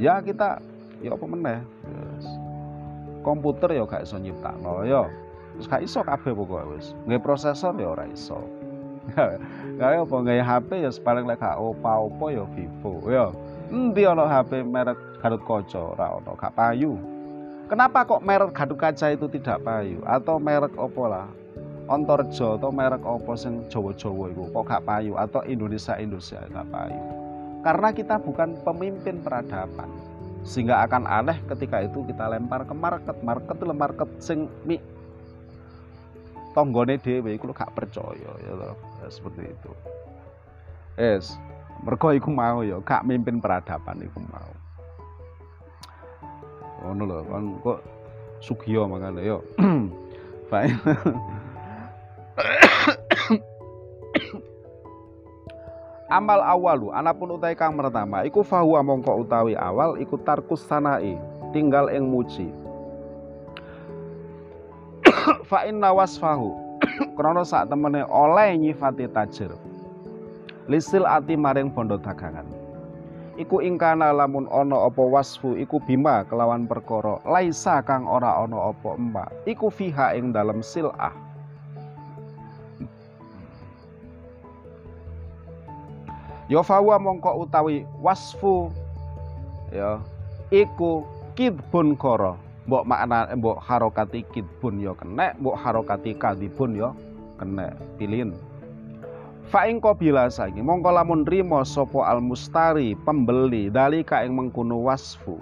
ya 0.00 0.18
kita 0.20 0.58
ya 1.02 1.14
apa 1.14 1.24
meneh? 1.26 1.60
Yes. 1.84 2.26
komputer 3.24 3.72
ya 3.72 3.88
gak 3.88 4.04
iso 4.04 4.20
nyiptakno 4.20 4.84
ya. 4.84 5.08
Terus 5.56 5.66
gak 5.66 5.82
iso 5.82 6.04
kabeh 6.04 6.36
pokoke 6.36 6.76
wis. 6.76 6.92
Nggih 7.08 7.24
prosesor 7.24 7.72
ya 7.80 7.88
ora 7.88 8.04
iso. 8.04 8.36
Kaya 9.80 10.04
apa? 10.04 10.16
Nggih 10.20 10.44
HP 10.44 10.70
ya 10.84 10.90
paling 11.00 11.24
lek 11.24 11.40
gak 11.40 11.56
opo-opo 11.56 12.28
ya 12.28 12.44
Vivo 12.52 13.00
ya. 13.08 13.32
Endi 13.72 14.04
ana 14.04 14.28
HP 14.28 14.60
merek 14.60 15.00
Garut 15.24 15.40
Kaca? 15.48 15.96
Ora 15.96 16.20
ono 16.20 16.36
gak 16.36 16.52
payu. 16.52 17.00
Kenapa 17.72 18.04
kok 18.04 18.20
merek 18.20 18.52
Garut 18.52 18.76
Kaca 18.76 19.08
itu 19.08 19.26
tidak 19.32 19.64
payu? 19.64 20.04
Atau 20.04 20.36
merek 20.36 20.76
opo 20.76 21.08
lah? 21.08 21.26
Ontorjo 21.88 22.60
atau 22.60 22.68
merek 22.72 23.00
opo 23.04 23.32
sing 23.36 23.64
Jawa-Jawa 23.72 24.36
iku 24.36 24.52
kok 24.52 24.64
gak 24.68 24.84
payu? 24.84 25.16
Atau 25.16 25.40
Indonesia 25.48 25.96
Indonesia 25.96 26.44
gak 26.52 26.68
payu 26.68 27.23
karena 27.64 27.88
kita 27.96 28.20
bukan 28.20 28.60
pemimpin 28.60 29.24
peradaban. 29.24 29.88
Sehingga 30.44 30.84
akan 30.84 31.08
aneh 31.08 31.40
ketika 31.48 31.80
itu 31.80 32.04
kita 32.04 32.28
lempar 32.28 32.68
ke 32.68 32.76
market. 32.76 33.16
Market 33.24 33.56
itu 33.56 33.66
market 33.72 34.08
sing 34.20 34.52
mi 34.68 34.76
tonggone 36.52 37.00
dhewe 37.00 37.34
iku 37.34 37.50
gak 37.50 37.72
percaya 37.72 38.30
ya 38.44 38.52
loh. 38.52 38.76
Ya, 39.00 39.08
seperti 39.08 39.48
itu. 39.48 39.72
Es, 40.94 41.34
mergo 41.82 42.12
iku 42.12 42.28
mau 42.30 42.60
ya 42.60 42.78
gak 42.84 43.08
mimpin 43.08 43.40
peradaban 43.40 44.04
iku 44.04 44.20
mau. 44.28 44.52
Ngono 46.84 47.02
lho, 47.08 47.18
kan 47.24 47.44
kok 47.64 47.80
Sugiyo 48.44 48.84
makanya 48.84 49.24
yo. 49.24 49.40
Baik. 50.52 50.76
amal 56.08 56.40
awalu 56.44 56.92
anapun 56.92 57.36
utai 57.36 57.56
kang 57.56 57.76
pertama 57.76 58.24
iku 58.28 58.44
fahuwa 58.44 58.84
mongko 58.84 59.24
utawi 59.24 59.56
awal 59.56 59.96
iku 59.96 60.20
tarkus 60.20 60.64
sanai 60.64 61.16
tinggal 61.54 61.88
ing 61.88 62.10
muji. 62.10 62.50
Fa 65.48 65.64
inna 65.64 65.94
wasfahu 65.94 66.52
krana 67.16 67.46
sak 67.46 67.70
temene 67.70 68.04
oleh 68.10 68.58
nyifati 68.58 69.08
tajir. 69.08 69.54
Lisil 70.64 71.04
ati 71.04 71.36
maring 71.36 71.68
bondo 71.70 72.00
dagangan. 72.00 72.48
Iku 73.34 73.58
ingkana 73.60 74.14
lamun 74.14 74.46
ono 74.46 74.86
opo 74.86 75.10
wasfu 75.10 75.58
iku 75.58 75.82
bima 75.82 76.22
kelawan 76.30 76.70
perkara 76.70 77.18
laisa 77.26 77.82
kang 77.82 78.06
ora 78.06 78.38
ono 78.38 78.70
opo 78.70 78.94
emak 78.94 79.34
iku 79.42 79.74
fiha 79.74 80.14
ing 80.14 80.30
dalam 80.30 80.62
silah 80.62 81.10
ya 86.48 86.60
fawa 86.62 86.98
mongko 87.00 87.44
utawi 87.44 87.86
wasfu 88.02 88.70
ya 89.72 90.00
iku 90.50 91.04
kidbun 91.34 91.96
koro. 91.96 92.36
Mbok 92.64 92.84
makna 92.88 93.28
mbok 93.36 93.60
harokati 93.60 94.24
kidbun 94.32 94.80
ya 94.80 94.96
kena 94.96 95.36
mbok 95.36 95.56
harokati 95.60 96.16
kadibun 96.16 96.80
ya 96.80 96.96
kena 97.36 97.76
pilin 98.00 98.32
fa 99.54 99.68
ing 99.68 99.78
bila 99.78 100.32
saiki 100.32 100.64
mongko 100.64 100.88
lamun 100.90 101.28
rimo 101.28 101.60
sopo 101.62 102.00
al 102.00 102.24
mustari 102.24 102.96
pembeli 103.04 103.68
dalika 103.68 104.24
ing 104.24 104.32
mengkuno 104.32 104.80
wasfu. 104.80 105.36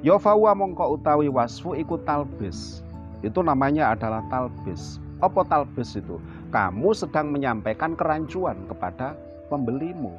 Ya 0.00 0.16
fawa 0.16 0.54
mongko 0.54 0.96
utawi 0.96 1.28
wasfu 1.28 1.74
iku 1.76 1.98
talbis. 2.02 2.80
Itu 3.22 3.42
namanya 3.42 3.92
adalah 3.92 4.22
talbis. 4.30 5.02
Apa 5.18 5.42
talbis 5.46 5.98
itu? 5.98 6.22
Kamu 6.54 6.94
sedang 6.94 7.34
menyampaikan 7.34 7.98
kerancuan 7.98 8.56
kepada 8.70 9.18
pembelimu. 9.48 10.12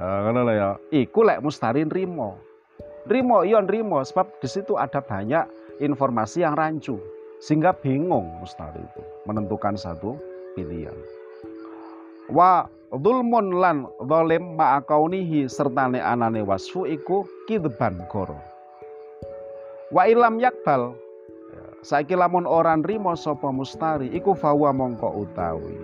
Ngono 0.00 0.40
uh, 0.42 0.52
ya. 0.52 0.68
Iku 0.90 1.22
lek 1.22 1.44
mustarin 1.44 1.92
rimo. 1.92 2.40
Rimo 3.04 3.44
iya 3.44 3.60
rimo 3.60 4.00
sebab 4.00 4.40
di 4.40 4.48
situ 4.48 4.80
ada 4.80 5.04
banyak 5.04 5.44
informasi 5.78 6.40
yang 6.40 6.56
rancu 6.56 6.96
sehingga 7.44 7.76
bingung 7.76 8.24
mustari 8.40 8.80
itu 8.80 9.02
menentukan 9.28 9.76
satu 9.76 10.16
pilihan. 10.56 10.96
Wa 12.32 12.64
Zulmun 12.94 13.58
lan 13.58 13.90
zalim 14.06 14.54
ma'akaunihi 14.54 15.50
sertane 15.50 15.98
anane 15.98 16.46
wasfu 16.46 16.86
iku 16.86 17.26
kidban 17.50 17.98
koro. 18.06 18.38
Wa 19.90 20.06
ilam 20.06 20.38
yakbal 20.38 20.94
saiki 21.84 22.16
lamun 22.16 22.48
ora 22.48 22.72
nrimo 22.78 23.12
sapa 23.12 23.52
mustari 23.52 24.08
iku 24.16 24.32
fawa 24.32 24.72
mongko 24.72 25.26
utawi 25.26 25.76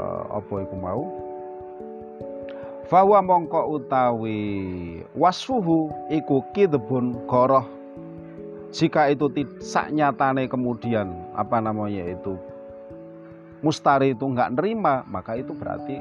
uh, 0.00 0.40
apa 0.40 0.64
iku 0.64 0.76
mau 0.80 1.04
fawa 2.86 3.18
mongko 3.22 3.78
utawi 3.78 5.02
wasfuhu 5.18 5.90
iku 6.10 6.42
kidbun 6.54 7.18
koroh 7.26 7.66
jika 8.70 9.10
itu 9.10 9.26
tidak 9.32 9.86
nyatane 9.90 10.46
kemudian 10.46 11.10
apa 11.34 11.58
namanya 11.58 12.06
itu 12.06 12.38
mustari 13.64 14.14
itu 14.14 14.22
nggak 14.22 14.54
nerima 14.54 15.02
maka 15.10 15.34
itu 15.38 15.50
berarti 15.54 15.98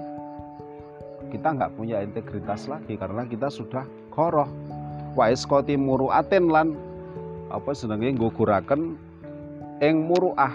kita 1.33 1.57
nggak 1.57 1.73
punya 1.73 2.05
integritas 2.05 2.69
lagi 2.69 2.93
karena 2.95 3.25
kita 3.25 3.49
sudah 3.49 3.87
koroh 4.13 4.47
wa 5.17 5.31
iskoti 5.31 5.73
muruatin 5.79 6.51
lan 6.51 6.77
apa 7.49 7.71
senenge 7.71 8.13
guguraken 8.19 8.99
ing 9.79 9.95
muruah. 10.07 10.51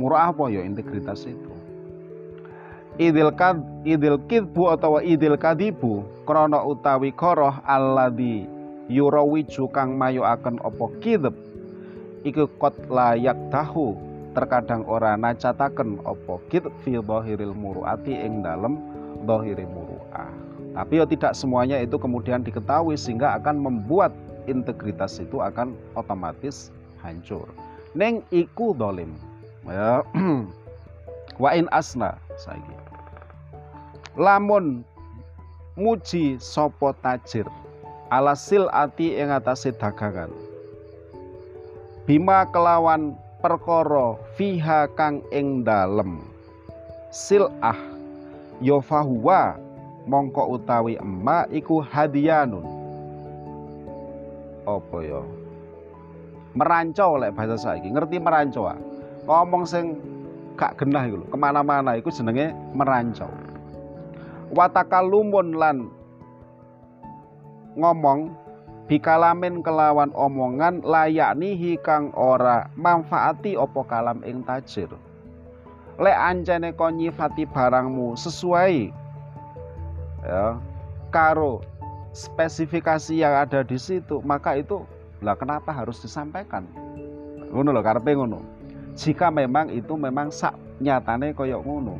Muruah 0.00 0.32
apa 0.32 0.48
ya 0.48 0.64
integritas 0.64 1.28
itu. 1.28 1.51
Idil 3.00 3.32
kad 3.32 3.56
idil 3.88 4.20
kidbu 4.28 4.68
atau 4.68 5.00
idil 5.00 5.40
kadibu 5.40 6.04
krana 6.28 6.60
utawi 6.60 7.08
koroh 7.08 7.56
alladhi 7.64 8.44
yurawiju 8.92 9.64
kang 9.72 9.96
akan 9.96 10.60
opo 10.60 10.92
kidb 11.00 11.32
iku 12.20 12.44
kot 12.60 12.76
layak 12.92 13.36
tahu 13.48 13.96
terkadang 14.36 14.84
ora 14.84 15.16
nacataken 15.16 16.04
opo 16.04 16.44
kidb 16.52 16.68
fi 16.84 17.00
dhahiril 17.00 17.56
muruati 17.56 18.12
ing 18.12 18.44
dalem 18.44 18.76
dhahiri 19.24 19.64
muruah. 19.64 20.28
Tapi 20.72 21.00
ya 21.00 21.04
tidak 21.04 21.32
semuanya 21.36 21.80
itu 21.80 21.96
kemudian 22.00 22.40
diketahui 22.40 22.96
sehingga 22.96 23.36
akan 23.40 23.60
membuat 23.60 24.12
integritas 24.48 25.20
itu 25.20 25.40
akan 25.40 25.76
otomatis 25.96 26.72
hancur. 27.04 27.44
Neng 27.92 28.24
iku 28.32 28.72
dolim. 28.72 29.12
Ya. 29.68 30.00
Wa 31.36 31.56
in 31.56 31.68
asna 31.72 32.16
saiki. 32.36 32.76
Lamun 34.16 34.84
muji 35.76 36.36
sopo 36.36 36.92
tajir 37.00 37.48
alasil 38.12 38.68
ati 38.72 39.16
ing 39.16 39.32
atase 39.32 39.72
dagangan. 39.72 40.28
Bima 42.04 42.44
kelawan 42.50 43.16
perkara 43.42 44.14
fiha 44.38 44.86
kang 44.94 45.24
ing 45.34 45.66
dalem 45.66 46.22
silah 47.10 47.76
yo 48.62 48.78
fahuwa 48.78 49.58
mongko 50.06 50.56
utawi 50.56 50.94
emak 50.96 51.50
iku 51.50 51.82
hadiyanun 51.82 52.62
apa 54.62 54.96
ya 55.02 55.20
merancau 56.54 57.18
lek 57.18 57.34
bahasa 57.34 57.58
saiki 57.58 57.90
ngerti 57.90 58.22
merancau 58.22 58.70
ah 58.70 58.78
ngomong 59.26 59.66
sing 59.66 59.98
gak 60.58 60.76
genah 60.80 61.08
iku 61.08 61.24
ke 61.26 61.36
mana-mana 61.36 61.96
iku 61.96 62.08
jenenge 62.12 62.52
merancau 62.76 63.30
watakalumun 64.52 65.56
lan 65.56 65.88
ngomong 67.78 68.36
bikalamin 68.86 69.64
kelawan 69.64 70.12
omongan 70.12 70.84
layak 70.84 71.32
nihi 71.40 71.80
kang 71.80 72.12
ora 72.12 72.68
manfaati 72.76 73.56
opo 73.56 73.86
kalam 73.88 74.20
ing 74.28 74.44
tajir 74.44 74.92
lek 75.96 76.18
ancene 76.18 76.76
kon 76.76 77.00
nyifati 77.00 77.48
barangmu 77.48 78.12
sesuai 78.16 78.92
ya 80.26 80.60
karo 81.12 81.64
spesifikasi 82.12 83.16
yang 83.16 83.32
ada 83.32 83.64
di 83.64 83.80
situ, 83.80 84.20
maka 84.22 84.56
itu 84.60 84.84
lah 85.24 85.36
kenapa 85.36 85.72
harus 85.72 86.00
disampaikan? 86.00 86.68
Ngono 87.52 87.72
loh 87.72 87.84
karepe 87.84 88.16
ngono. 88.16 88.40
Jika 88.92 89.32
memang 89.32 89.72
itu 89.72 89.96
memang 89.96 90.28
sak 90.28 90.56
nyatane 90.82 91.32
koyok 91.32 91.62
ngono. 91.64 91.96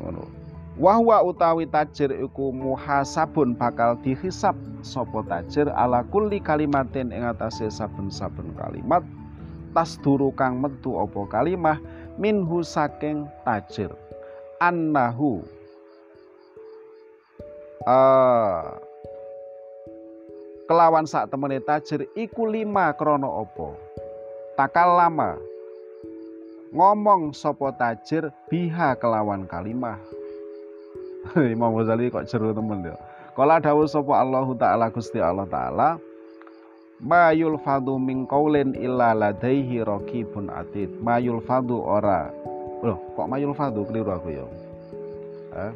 Ngono. 0.00 0.24
Wahwa 0.80 1.20
utawi 1.20 1.68
tajir 1.68 2.08
iku 2.14 2.50
muhasabun 2.56 3.52
bakal 3.52 4.00
dihisab 4.00 4.56
sopo 4.80 5.20
tajir 5.28 5.68
ala 5.76 6.00
kulli 6.08 6.40
kalimatin 6.40 7.12
ing 7.12 7.20
atase 7.20 7.68
saben-saben 7.68 8.56
kalimat 8.56 9.04
tas 9.76 10.00
duru 10.00 10.32
kang 10.34 10.58
metu 10.58 10.96
opo 10.96 11.28
kalimah 11.28 11.78
minhu 12.16 12.64
saking 12.64 13.28
tajir 13.46 13.92
annahu 14.58 15.44
uh, 17.86 18.74
kelawan 20.66 21.06
sak 21.06 21.30
temene 21.30 21.62
tajir 21.62 22.08
iku 22.18 22.48
lima 22.50 22.90
krono 22.96 23.30
opo 23.46 23.78
takal 24.60 25.00
lama. 25.00 25.40
Ngomong 26.76 27.32
sopo 27.32 27.72
tajir 27.72 28.28
biha 28.52 28.92
kelawan 29.00 29.48
kalimah. 29.48 29.96
Imam 31.56 31.72
Ghazali 31.80 32.12
kok 32.12 32.28
jeru 32.28 32.52
temen 32.52 32.84
ya. 32.84 32.96
Kala 33.32 33.56
dawuh 33.56 33.88
sapa 33.88 34.20
Allah 34.20 34.44
taala 34.60 34.92
Gusti 34.92 35.16
Allah 35.16 35.48
taala 35.48 35.96
mayul 37.00 37.56
fadu 37.64 37.96
min 37.96 38.28
qaulin 38.28 38.76
illa 38.76 39.16
ladaihi 39.16 39.80
raqibun 39.80 40.52
atid. 40.52 40.92
Mayul 41.00 41.40
fadu 41.40 41.80
ora. 41.80 42.28
Loh 42.84 43.00
kok 43.16 43.28
mayul 43.32 43.56
fadu 43.56 43.88
keliru 43.88 44.12
aku 44.12 44.28
ya. 44.28 44.44
Eh? 45.56 45.72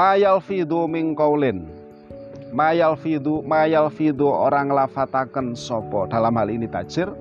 Mayal 0.00 0.40
fidu 0.40 0.88
min 0.88 1.12
qaulin 1.12 1.68
mayal 2.56 2.96
fidu 2.96 3.44
mayal 3.44 3.92
fidu 3.92 4.32
orang 4.32 4.72
lafataken 4.72 5.52
sopo. 5.52 6.08
Dalam 6.08 6.40
hal 6.40 6.48
ini 6.48 6.64
tajir. 6.64 7.12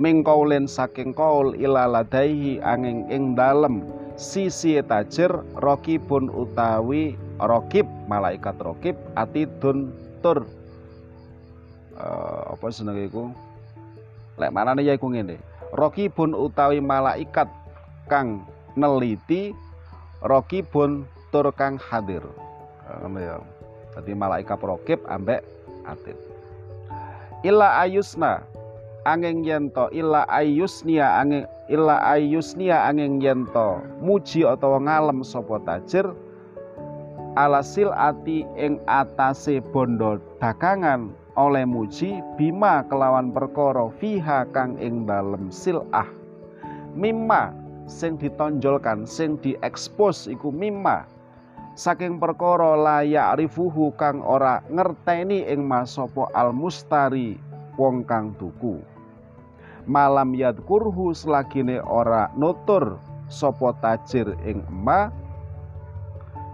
Min 0.00 0.24
qaulin 0.24 0.64
saking 0.64 1.12
qaul 1.12 1.52
ila 1.60 1.84
ladaihi 1.84 2.64
angin 2.64 3.04
ing 3.12 3.36
dalem. 3.36 3.84
Sisi 4.16 4.80
tajir 4.88 5.28
rokibun 5.60 6.32
utawi 6.32 7.12
rokib 7.36 7.84
malaikat 8.08 8.56
rokib 8.64 8.96
atidun 9.12 9.92
tur. 10.24 10.48
Uh, 11.92 12.56
apa 12.56 12.72
seneng 12.72 13.04
iku? 13.04 13.28
Lek 14.40 14.48
manane 14.48 14.80
ya 14.80 14.96
iku 14.96 15.12
ngene. 15.12 15.36
Rokibun 15.76 16.32
utawi 16.32 16.80
malaikat 16.80 17.52
kang 18.08 18.48
neliti 18.80 19.52
rokibun 20.24 21.04
tur 21.32 21.48
kang 21.56 21.80
hadir. 21.80 22.22
Ngono 23.00 23.18
ya. 23.18 23.36
Dadi 23.92 24.12
malaikat 24.16 24.60
rokib 24.60 25.00
ambek 25.08 25.44
atid 25.84 26.16
illa 27.42 27.82
ayusna 27.82 28.46
angin 29.02 29.42
yento 29.42 29.90
illa 29.90 30.22
ayusnia 30.30 31.18
angin 31.18 31.44
illa 31.66 31.98
ayusnia 32.06 32.86
angin 32.86 33.18
yento 33.18 33.82
muji 33.98 34.46
atau 34.46 34.78
ngalem 34.78 35.26
sapa 35.26 35.58
tajir. 35.66 36.06
Alasil 37.32 37.88
ati 37.96 38.44
ing 38.60 38.76
atase 38.84 39.64
bondo 39.72 40.20
dagangan 40.36 41.16
oleh 41.40 41.64
muji 41.64 42.20
bima 42.36 42.84
kelawan 42.92 43.32
perkara 43.32 43.88
fiha 43.96 44.44
kang 44.52 44.76
ing 44.76 45.08
dalem 45.08 45.48
silah. 45.48 46.04
Mimma 46.92 47.56
sing 47.88 48.20
ditonjolkan 48.20 49.08
sing 49.08 49.40
diekspos 49.40 50.28
iku 50.28 50.52
mimma 50.52 51.08
saking 51.72 52.20
perkara 52.20 52.76
layak 52.76 53.40
rifuhu 53.40 53.96
kang 53.96 54.20
ora 54.20 54.60
ngerteni 54.68 55.48
ing 55.48 55.64
masopo 55.64 56.28
al 56.36 56.52
mustari 56.52 57.40
wong 57.80 58.04
kang 58.04 58.36
tuku. 58.36 58.80
Malam 59.88 60.36
yadkurhu 60.36 61.10
selagine 61.10 61.82
ora 61.82 62.30
nutur 62.38 63.00
sopo 63.26 63.74
tajir 63.82 64.30
ing 64.46 64.62
ma 64.70 65.10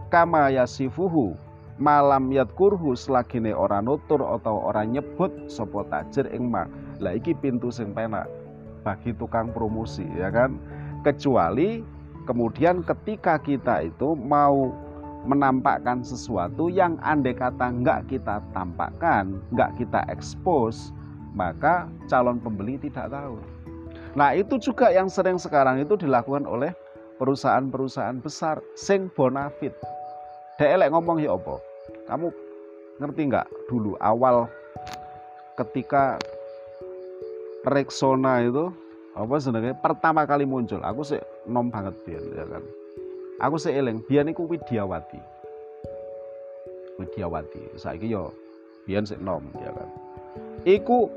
kama 0.09 0.49
yasifuhu 0.49 1.37
malam 1.77 2.33
yadkurhu 2.33 2.97
selagine 2.97 3.53
ora 3.53 3.85
nutur 3.85 4.23
atau 4.25 4.65
ora 4.65 4.87
nyebut 4.87 5.31
sopo 5.51 5.85
tajir 5.93 6.31
ing 6.33 6.49
ma. 6.49 6.65
Lah 7.03 7.15
iki 7.15 7.35
pintu 7.37 7.69
sing 7.69 7.93
penak 7.93 8.27
bagi 8.87 9.13
tukang 9.13 9.53
promosi 9.53 10.07
ya 10.17 10.33
kan? 10.33 10.57
Kecuali 11.05 11.85
kemudian 12.25 12.81
ketika 12.83 13.39
kita 13.39 13.87
itu 13.87 14.17
mau 14.17 14.88
menampakkan 15.27 16.05
sesuatu 16.07 16.71
yang 16.71 17.01
andai 17.03 17.35
kata 17.35 17.75
nggak 17.83 18.07
kita 18.13 18.39
tampakkan, 18.55 19.43
nggak 19.51 19.75
kita 19.81 20.07
expose, 20.13 20.95
maka 21.35 21.91
calon 22.07 22.39
pembeli 22.39 22.79
tidak 22.79 23.11
tahu. 23.11 23.39
Nah 24.15 24.35
itu 24.35 24.59
juga 24.59 24.91
yang 24.91 25.11
sering 25.11 25.39
sekarang 25.39 25.83
itu 25.83 25.99
dilakukan 25.99 26.47
oleh 26.47 26.75
perusahaan-perusahaan 27.19 28.23
besar 28.23 28.63
sing 28.79 29.11
bonafit. 29.13 29.75
Dek 30.59 30.91
ngomong 30.91 31.23
ya 31.23 31.35
opo. 31.35 31.63
Kamu 32.07 32.31
ngerti 32.99 33.31
nggak 33.31 33.47
dulu 33.71 33.95
awal 34.03 34.51
ketika 35.55 36.19
Rexona 37.67 38.43
itu 38.43 38.71
apa 39.19 39.35
sebenarnya 39.43 39.75
pertama 39.83 40.23
kali 40.23 40.47
muncul 40.47 40.79
aku 40.79 41.03
sih 41.03 41.19
nom 41.51 41.71
banget 41.75 41.95
biar 42.07 42.23
ya 42.39 42.47
kan 42.47 42.63
aku 43.39 43.57
sih 43.59 43.75
eleng 43.75 44.03
biar 44.07 44.27
niku 44.27 44.47
Widyawati. 44.47 45.21
Widyawati 46.99 47.79
saiki 47.79 48.11
yo 48.11 48.35
biar 48.87 49.07
sih 49.07 49.19
nom 49.19 49.43
ya 49.63 49.71
kan. 49.71 49.89
Iku 50.67 51.09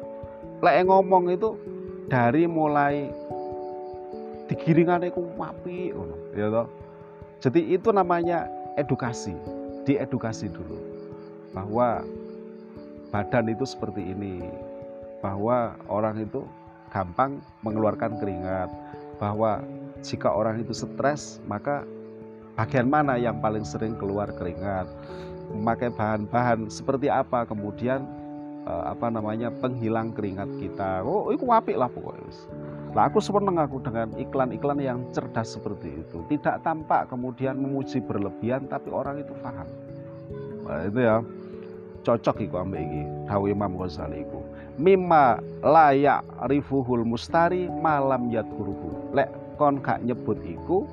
lek 0.62 0.86
ngomong 0.86 1.34
itu 1.34 1.58
dari 2.08 2.46
mulai 2.46 3.10
digiringan 4.50 5.08
iku 5.10 5.26
wapi 5.38 5.94
ya 6.38 6.48
toh. 6.50 6.68
Jadi 7.42 7.74
itu 7.74 7.90
namanya 7.90 8.46
edukasi 8.78 9.34
diedukasi 9.90 10.46
dulu 10.46 10.78
bahwa 11.58 12.06
badan 13.10 13.50
itu 13.50 13.66
seperti 13.66 14.14
ini 14.14 14.46
bahwa 15.22 15.78
orang 15.90 16.26
itu 16.26 16.46
gampang 16.92 17.40
mengeluarkan 17.64 18.20
keringat, 18.20 18.68
bahwa 19.22 19.64
jika 20.04 20.28
orang 20.28 20.60
itu 20.60 20.74
stres, 20.76 21.40
maka 21.48 21.86
bagian 22.56 22.88
mana 22.88 23.16
yang 23.16 23.40
paling 23.40 23.64
sering 23.64 23.96
keluar 23.96 24.32
keringat, 24.36 24.88
memakai 25.52 25.92
bahan-bahan 25.92 26.68
seperti 26.68 27.08
apa, 27.08 27.48
kemudian 27.48 28.04
eh, 28.68 28.84
apa 28.88 29.08
namanya 29.12 29.52
penghilang 29.60 30.12
keringat 30.16 30.50
kita. 30.60 31.04
Oh, 31.04 31.32
itu 31.32 31.48
apik 31.48 31.76
lah 31.76 31.88
pokoknya. 31.92 32.32
Lah 32.92 33.08
aku 33.08 33.24
seneng 33.24 33.56
aku 33.56 33.80
dengan 33.80 34.12
iklan-iklan 34.20 34.80
yang 34.84 35.00
cerdas 35.16 35.56
seperti 35.56 36.04
itu. 36.04 36.28
Tidak 36.28 36.60
tampak 36.60 37.08
kemudian 37.08 37.56
memuji 37.56 38.04
berlebihan 38.04 38.68
tapi 38.68 38.92
orang 38.92 39.24
itu 39.24 39.32
paham. 39.40 39.68
Nah, 40.68 40.88
itu 40.88 41.00
ya 41.00 41.24
cocok 42.02 42.36
iku 42.42 42.56
ambek 42.66 42.82
iki 42.82 43.02
dawuh 43.30 43.50
Imam 43.50 43.78
Ghazali 43.78 44.26
iku 44.26 44.42
mimma 44.82 45.38
layak 45.62 46.26
rifuhul 46.50 47.06
mustari 47.06 47.70
malam 47.70 48.34
yadkuruhu 48.34 49.14
lek 49.14 49.30
kon 49.62 49.78
gak 49.80 50.02
nyebut 50.02 50.38
iku 50.42 50.90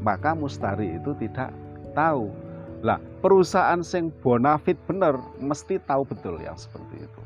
maka 0.00 0.32
mustari 0.32 0.96
itu 0.96 1.12
tidak 1.20 1.52
tahu. 1.92 2.32
Lah 2.80 2.96
perusahaan 3.20 3.84
sing 3.84 4.08
bonafit 4.24 4.76
bener 4.88 5.20
mesti 5.38 5.76
tahu 5.84 6.08
betul 6.08 6.40
yang 6.40 6.56
seperti 6.56 7.04
itu. 7.04 7.22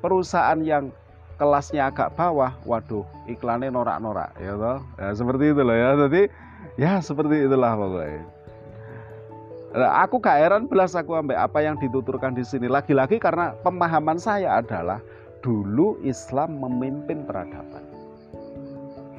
Perusahaan 0.00 0.60
yang 0.64 0.88
kelasnya 1.36 1.92
agak 1.92 2.16
bawah 2.16 2.54
waduh 2.64 3.04
iklannya 3.28 3.68
norak-norak 3.68 4.32
ya 4.40 4.54
toh? 4.56 4.78
Ya, 4.96 5.08
seperti 5.12 5.44
itu 5.52 5.62
loh 5.62 5.76
ya. 5.76 5.90
Jadi 6.06 6.22
ya 6.80 6.92
seperti 7.04 7.44
itulah 7.44 7.76
pokoknya. 7.76 8.22
Aku 10.06 10.22
gak 10.22 10.38
heran 10.38 10.70
belas 10.70 10.94
aku 10.94 11.18
ambek 11.18 11.34
apa 11.34 11.58
yang 11.58 11.74
dituturkan 11.82 12.30
di 12.38 12.46
sini. 12.46 12.70
Lagi-lagi 12.70 13.18
karena 13.18 13.58
pemahaman 13.66 14.22
saya 14.22 14.62
adalah 14.62 15.02
dulu 15.42 15.98
Islam 16.06 16.62
memimpin 16.62 17.26
peradaban. 17.26 17.93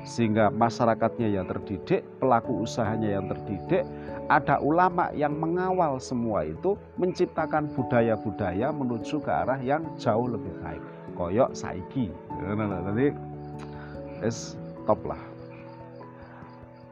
Sehingga 0.05 0.53
masyarakatnya 0.53 1.33
yang 1.33 1.49
terdidik, 1.49 2.05
pelaku 2.21 2.61
usahanya 2.61 3.17
yang 3.17 3.25
terdidik, 3.25 3.83
ada 4.29 4.61
ulama 4.61 5.09
yang 5.17 5.33
mengawal 5.33 5.97
semua 5.97 6.45
itu 6.45 6.77
menciptakan 6.97 7.69
budaya-budaya 7.73 8.69
menuju 8.69 9.21
ke 9.21 9.31
arah 9.33 9.57
yang 9.61 9.81
jauh 9.97 10.29
lebih 10.29 10.53
baik. 10.61 10.81
Koyok 11.17 11.57
saiki. 11.57 12.13
Jadi 12.37 13.17
es 14.21 14.53
top 14.85 15.01
lah. 15.09 15.21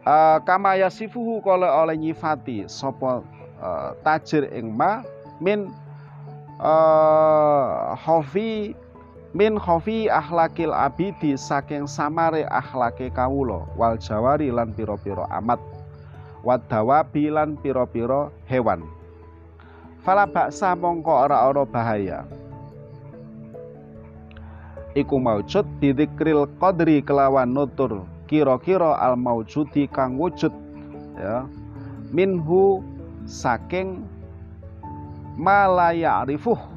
Uh, 0.03 0.37
kama 0.43 0.75
yasifuhu 0.75 1.39
kalau 1.39 1.63
oleh 1.63 1.95
nyifati 1.95 2.67
sopo 2.67 3.23
uh, 3.63 3.95
tajir 4.03 4.51
ing 4.51 4.75
ma 4.75 4.99
min 5.39 5.71
uh, 6.59 7.95
hofi 7.95 8.75
min 9.33 9.57
hofi 9.57 10.05
akhlakil 10.13 10.69
abidi 10.69 11.33
saking 11.33 11.89
samare 11.89 12.45
akhlake 12.53 13.09
kawulo 13.09 13.65
wal 13.73 13.97
jawari 13.97 14.53
lan 14.53 14.69
piro-piro 14.77 15.25
amat 15.33 15.57
wadawabi 16.45 17.31
lan 17.33 17.57
piro-piro 17.57 18.29
hewan. 18.45 18.85
Fala 20.03 20.27
baksa 20.27 20.75
mongko 20.75 21.25
ora 21.25 21.47
ora 21.47 21.63
bahaya. 21.63 22.27
Iku 24.93 25.17
maujud 25.17 25.65
bidikril 25.81 26.45
qadri 26.61 27.01
kelawan 27.01 27.49
nutur 27.49 28.05
kira-kira 28.29 28.99
al 28.99 29.17
maujudi 29.17 29.89
kang 29.89 30.19
wujud 30.19 30.53
ya. 31.17 31.49
Minhu 32.13 32.85
saking 33.25 34.05
malaya 35.39 36.21
arifuh 36.21 36.72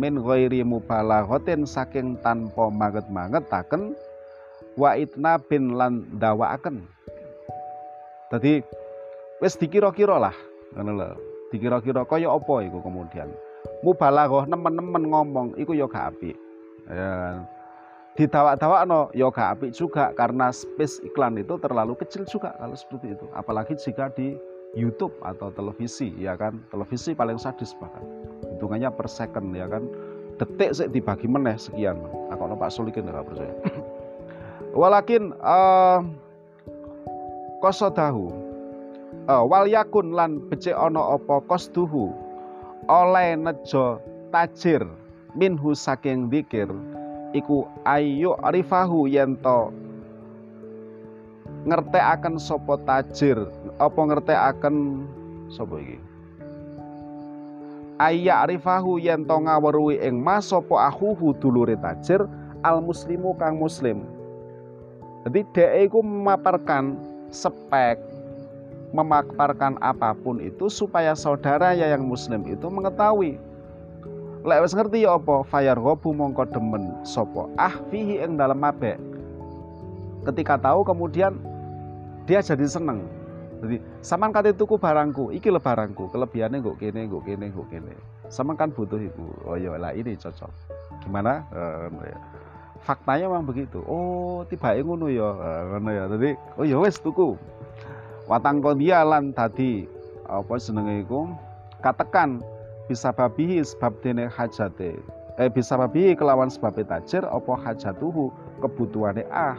min 0.00 0.16
ghairi 0.24 0.64
mubalaghatin 0.64 1.68
saking 1.68 2.16
tanpa 2.24 2.72
manget-mangetaken 2.72 3.92
wa 4.80 4.96
itna 4.96 5.36
bin 5.36 5.76
lan 5.76 6.08
dawaaken 6.16 6.80
dadi 8.32 8.64
wis 9.44 9.60
dikira-kira 9.60 10.16
lah 10.16 10.36
ngono 10.74 10.92
lho. 10.96 11.08
Dikira-kira 11.50 12.06
kaya 12.06 12.30
apa 12.30 12.62
iku 12.62 12.78
kemudian? 12.78 13.26
Mubalaghah 13.82 14.46
nemen-nemen 14.46 15.10
ngomong 15.10 15.46
iku 15.58 15.74
ya 15.74 15.90
gak 15.90 16.14
apik. 16.14 16.36
Ya. 16.86 17.42
Didawak-dawakno 18.14 19.10
ya 19.18 19.26
gak 19.34 19.58
apik 19.58 19.70
juga 19.74 20.14
karena 20.14 20.54
space 20.54 21.02
iklan 21.02 21.42
itu 21.42 21.58
terlalu 21.58 21.98
kecil 21.98 22.22
juga 22.22 22.54
kalau 22.54 22.76
seperti 22.78 23.18
itu. 23.18 23.26
Apalagi 23.34 23.74
jika 23.82 24.14
di 24.14 24.38
YouTube 24.74 25.14
atau 25.22 25.50
televisi 25.50 26.14
ya 26.18 26.38
kan? 26.38 26.62
Televisi 26.70 27.14
paling 27.14 27.38
sadis 27.38 27.74
bahkan. 27.78 28.02
Hitungannya 28.56 28.90
per 28.94 29.06
second 29.10 29.50
ya 29.54 29.66
kan? 29.66 29.86
Detik 30.38 30.70
sih 30.72 30.88
dibagi 30.88 31.26
meneh 31.28 31.58
sekian. 31.60 32.00
Aku 32.32 32.48
nah, 32.48 32.56
Pak 32.56 32.72
Sulikin 32.72 33.04
nggak 33.04 33.26
percaya. 33.28 33.54
Walakin 34.80 35.34
uh, 35.42 36.00
kosodahu 37.60 38.32
uh, 39.28 39.44
wal 39.44 39.68
yakun 39.68 40.14
lan 40.16 40.40
becik 40.48 40.74
ono 40.74 41.20
opo 41.20 41.44
kosduhu 41.44 42.10
oleh 42.88 43.36
nejo 43.36 44.00
tajir 44.32 44.82
minhu 45.36 45.76
saking 45.76 46.32
dikir 46.32 46.66
iku 47.36 47.68
ayu 47.86 48.34
arifahu 48.42 49.06
yento 49.06 49.70
akan 51.68 52.40
sopo 52.40 52.80
tajir? 52.88 53.36
Apa 53.76 54.00
akan 54.54 55.04
sopo 55.52 55.76
iki? 55.76 55.98
Ayya 58.00 58.48
arifahu 58.48 58.96
yen 58.96 59.28
to 59.28 59.36
ngaweruhi 59.36 60.00
ing 60.00 60.24
mas 60.24 60.48
sapa 60.48 60.88
ahuhu 60.88 61.36
dulure 61.36 61.76
tajir? 61.76 62.24
Al 62.64 62.80
muslimu 62.80 63.36
kang 63.36 63.60
muslim. 63.60 64.00
Jadi 65.28 65.44
dhek 65.52 65.72
iku 65.88 66.00
memaparkan 66.00 66.96
spek 67.28 68.00
memaparkan 68.90 69.78
apa 69.78 70.16
pun 70.18 70.42
itu 70.42 70.66
supaya 70.66 71.14
saudara 71.14 71.76
ya 71.76 71.92
yang 71.92 72.08
muslim 72.08 72.42
itu 72.48 72.66
mengetahui. 72.66 73.38
Lek 74.40 74.64
wis 74.64 74.72
ngerti 74.72 75.04
ya 75.04 75.20
apa? 75.20 75.44
Fayar 75.44 75.76
gobu 75.76 76.16
mongko 76.16 76.48
demen 76.48 77.04
sopo 77.04 77.52
ah 77.60 77.76
fihi 77.92 78.24
ing 78.24 78.40
dalam 78.40 78.56
mabek. 78.64 78.96
Ketika 80.24 80.56
tahu 80.56 80.84
kemudian 80.88 81.36
dia 82.30 82.38
jadi 82.38 82.62
seneng. 82.70 83.02
Jadi 83.58 83.82
saman 84.06 84.30
kate 84.30 84.54
tuku 84.54 84.78
barangku. 84.78 85.34
Iki 85.34 85.50
le 85.50 85.58
barangku 85.58 86.06
kelebihannya 86.14 86.62
gue 86.62 86.78
kene 86.78 87.10
gue 87.10 87.18
kene 87.26 87.50
gue 87.50 87.66
kene. 87.66 87.94
Saman 88.30 88.54
kan 88.54 88.70
butuh 88.70 89.02
ibu. 89.02 89.34
Oh 89.42 89.58
iya 89.58 89.74
lah 89.74 89.90
ini 89.90 90.14
cocok. 90.14 90.48
Gimana? 91.02 91.42
Uh, 91.50 91.90
faktanya 92.86 93.26
memang 93.26 93.50
begitu. 93.50 93.82
Oh 93.90 94.46
tiba 94.46 94.78
ngono 94.78 95.10
ya. 95.10 95.26
Ngono 95.74 95.90
ya. 95.90 96.04
Jadi 96.06 96.30
oh 96.54 96.62
ya 96.62 96.78
wes 96.78 97.02
tuku. 97.02 97.34
Watang 98.30 98.62
dia 98.78 99.02
lan 99.02 99.34
tadi 99.34 99.90
apa 100.30 100.54
senenge 100.62 101.02
iku? 101.02 101.26
Katekan 101.82 102.38
bisa 102.86 103.10
babi 103.10 103.58
sebab 103.58 103.98
dene 104.06 104.30
hajate. 104.30 104.94
Eh 105.34 105.50
bisa 105.50 105.74
babi 105.74 106.14
kelawan 106.14 106.46
sebab 106.46 106.78
tajir 106.86 107.26
apa 107.26 107.52
hajatuhu 107.58 108.30
kebutuhane 108.62 109.26
ah 109.34 109.58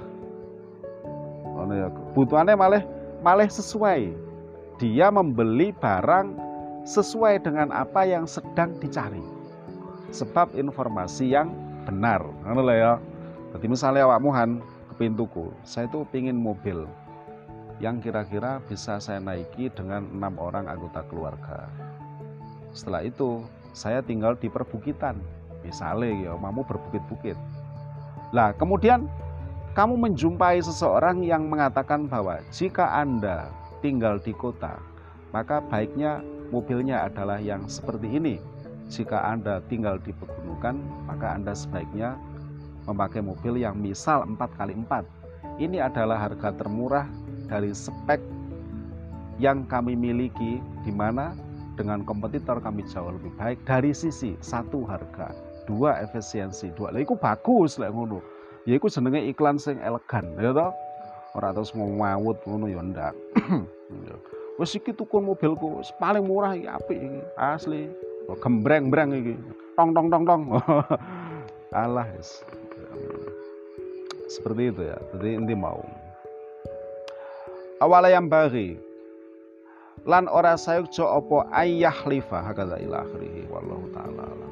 ngono 1.61 1.73
ya 1.77 1.87
kebutuhannya 1.93 2.55
malah 2.57 2.83
malah 3.21 3.45
sesuai. 3.45 4.17
Dia 4.81 5.13
membeli 5.13 5.69
barang 5.77 6.33
sesuai 6.89 7.45
dengan 7.45 7.69
apa 7.69 8.01
yang 8.01 8.25
sedang 8.25 8.73
dicari. 8.81 9.21
Sebab 10.09 10.57
informasi 10.57 11.37
yang 11.37 11.53
benar. 11.85 12.25
Ngono 12.41 12.65
ya. 12.73 12.97
Jadi 13.53 13.65
misalnya 13.69 14.09
awak 14.09 14.25
muhan 14.25 14.63
ke 14.89 14.93
pintuku 15.05 15.53
saya 15.61 15.85
itu 15.85 16.07
pingin 16.09 16.39
mobil 16.39 16.87
yang 17.81 17.97
kira-kira 17.97 18.61
bisa 18.69 19.01
saya 19.01 19.17
naiki 19.17 19.73
dengan 19.73 20.05
enam 20.13 20.37
orang 20.37 20.69
anggota 20.69 21.01
keluarga. 21.09 21.65
Setelah 22.71 23.03
itu, 23.03 23.41
saya 23.73 24.05
tinggal 24.05 24.37
di 24.37 24.47
perbukitan, 24.47 25.17
misalnya 25.65 26.29
ya, 26.29 26.31
kamu 26.37 26.61
berbukit-bukit. 26.63 27.35
Lah, 28.31 28.53
kemudian 28.55 29.09
kamu 29.71 29.95
menjumpai 29.95 30.59
seseorang 30.59 31.23
yang 31.23 31.47
mengatakan 31.47 32.03
bahwa 32.11 32.43
jika 32.51 32.91
Anda 32.91 33.47
tinggal 33.79 34.19
di 34.19 34.35
kota, 34.35 34.75
maka 35.31 35.63
baiknya 35.63 36.19
mobilnya 36.51 37.07
adalah 37.07 37.39
yang 37.39 37.63
seperti 37.71 38.19
ini. 38.19 38.35
Jika 38.91 39.23
Anda 39.23 39.63
tinggal 39.71 40.03
di 40.03 40.11
pegunungan, 40.11 41.07
maka 41.07 41.39
Anda 41.39 41.55
sebaiknya 41.55 42.19
memakai 42.83 43.23
mobil 43.23 43.63
yang 43.63 43.79
misal 43.79 44.27
4x4. 44.27 45.07
Ini 45.63 45.87
adalah 45.87 46.19
harga 46.27 46.51
termurah 46.51 47.07
dari 47.47 47.71
spek 47.71 48.19
yang 49.39 49.63
kami 49.71 49.95
miliki 49.95 50.59
di 50.83 50.91
mana 50.91 51.31
dengan 51.79 52.03
kompetitor 52.03 52.59
kami 52.59 52.83
jauh 52.91 53.15
lebih 53.15 53.31
baik 53.39 53.63
dari 53.63 53.95
sisi 53.95 54.35
satu 54.43 54.83
harga 54.83 55.31
dua 55.63 56.03
efisiensi 56.03 56.69
dua 56.75 56.91
lah 56.91 57.01
bagus 57.15 57.79
lah 57.79 57.89
ngono 57.89 58.19
ya 58.67 58.77
itu 58.77 58.87
senengnya 58.87 59.21
iklan 59.25 59.57
sing 59.57 59.81
elegan 59.81 60.25
ya 60.37 60.51
toh? 60.53 60.71
Orang 61.31 61.55
terus 61.55 61.71
ngawut 61.71 62.37
ngono 62.43 62.65
ya 62.67 62.81
ndak. 62.81 63.13
Ya. 63.91 64.15
wis 64.55 64.71
iki 64.71 64.95
tuku 64.95 65.19
mobilku 65.19 65.83
paling 65.99 66.23
murah 66.23 66.55
iki 66.55 66.63
apik 66.63 66.95
iki 66.95 67.19
asli. 67.35 67.91
Oh, 68.31 68.39
gembreng-breng 68.39 69.11
iki. 69.11 69.35
Tong 69.75 69.91
tong 69.91 70.07
tong 70.07 70.23
tong. 70.23 70.41
Alah 71.75 72.07
seperti 74.31 74.71
itu 74.71 74.81
ya 74.87 74.97
jadi 75.11 75.43
inti 75.43 75.51
mau. 75.51 75.83
Awala 77.83 78.07
yang 78.07 78.31
bagi. 78.31 78.79
Lan 80.07 80.31
ora 80.31 80.55
sayukjo 80.55 81.03
opo 81.03 81.43
ayah 81.51 81.93
lifa 82.07 82.39
hakadha 82.39 82.79
ila 82.79 83.03
akhirih 83.03 83.45
wallahu 83.51 83.85
taala 83.91 84.23
alam 84.23 84.51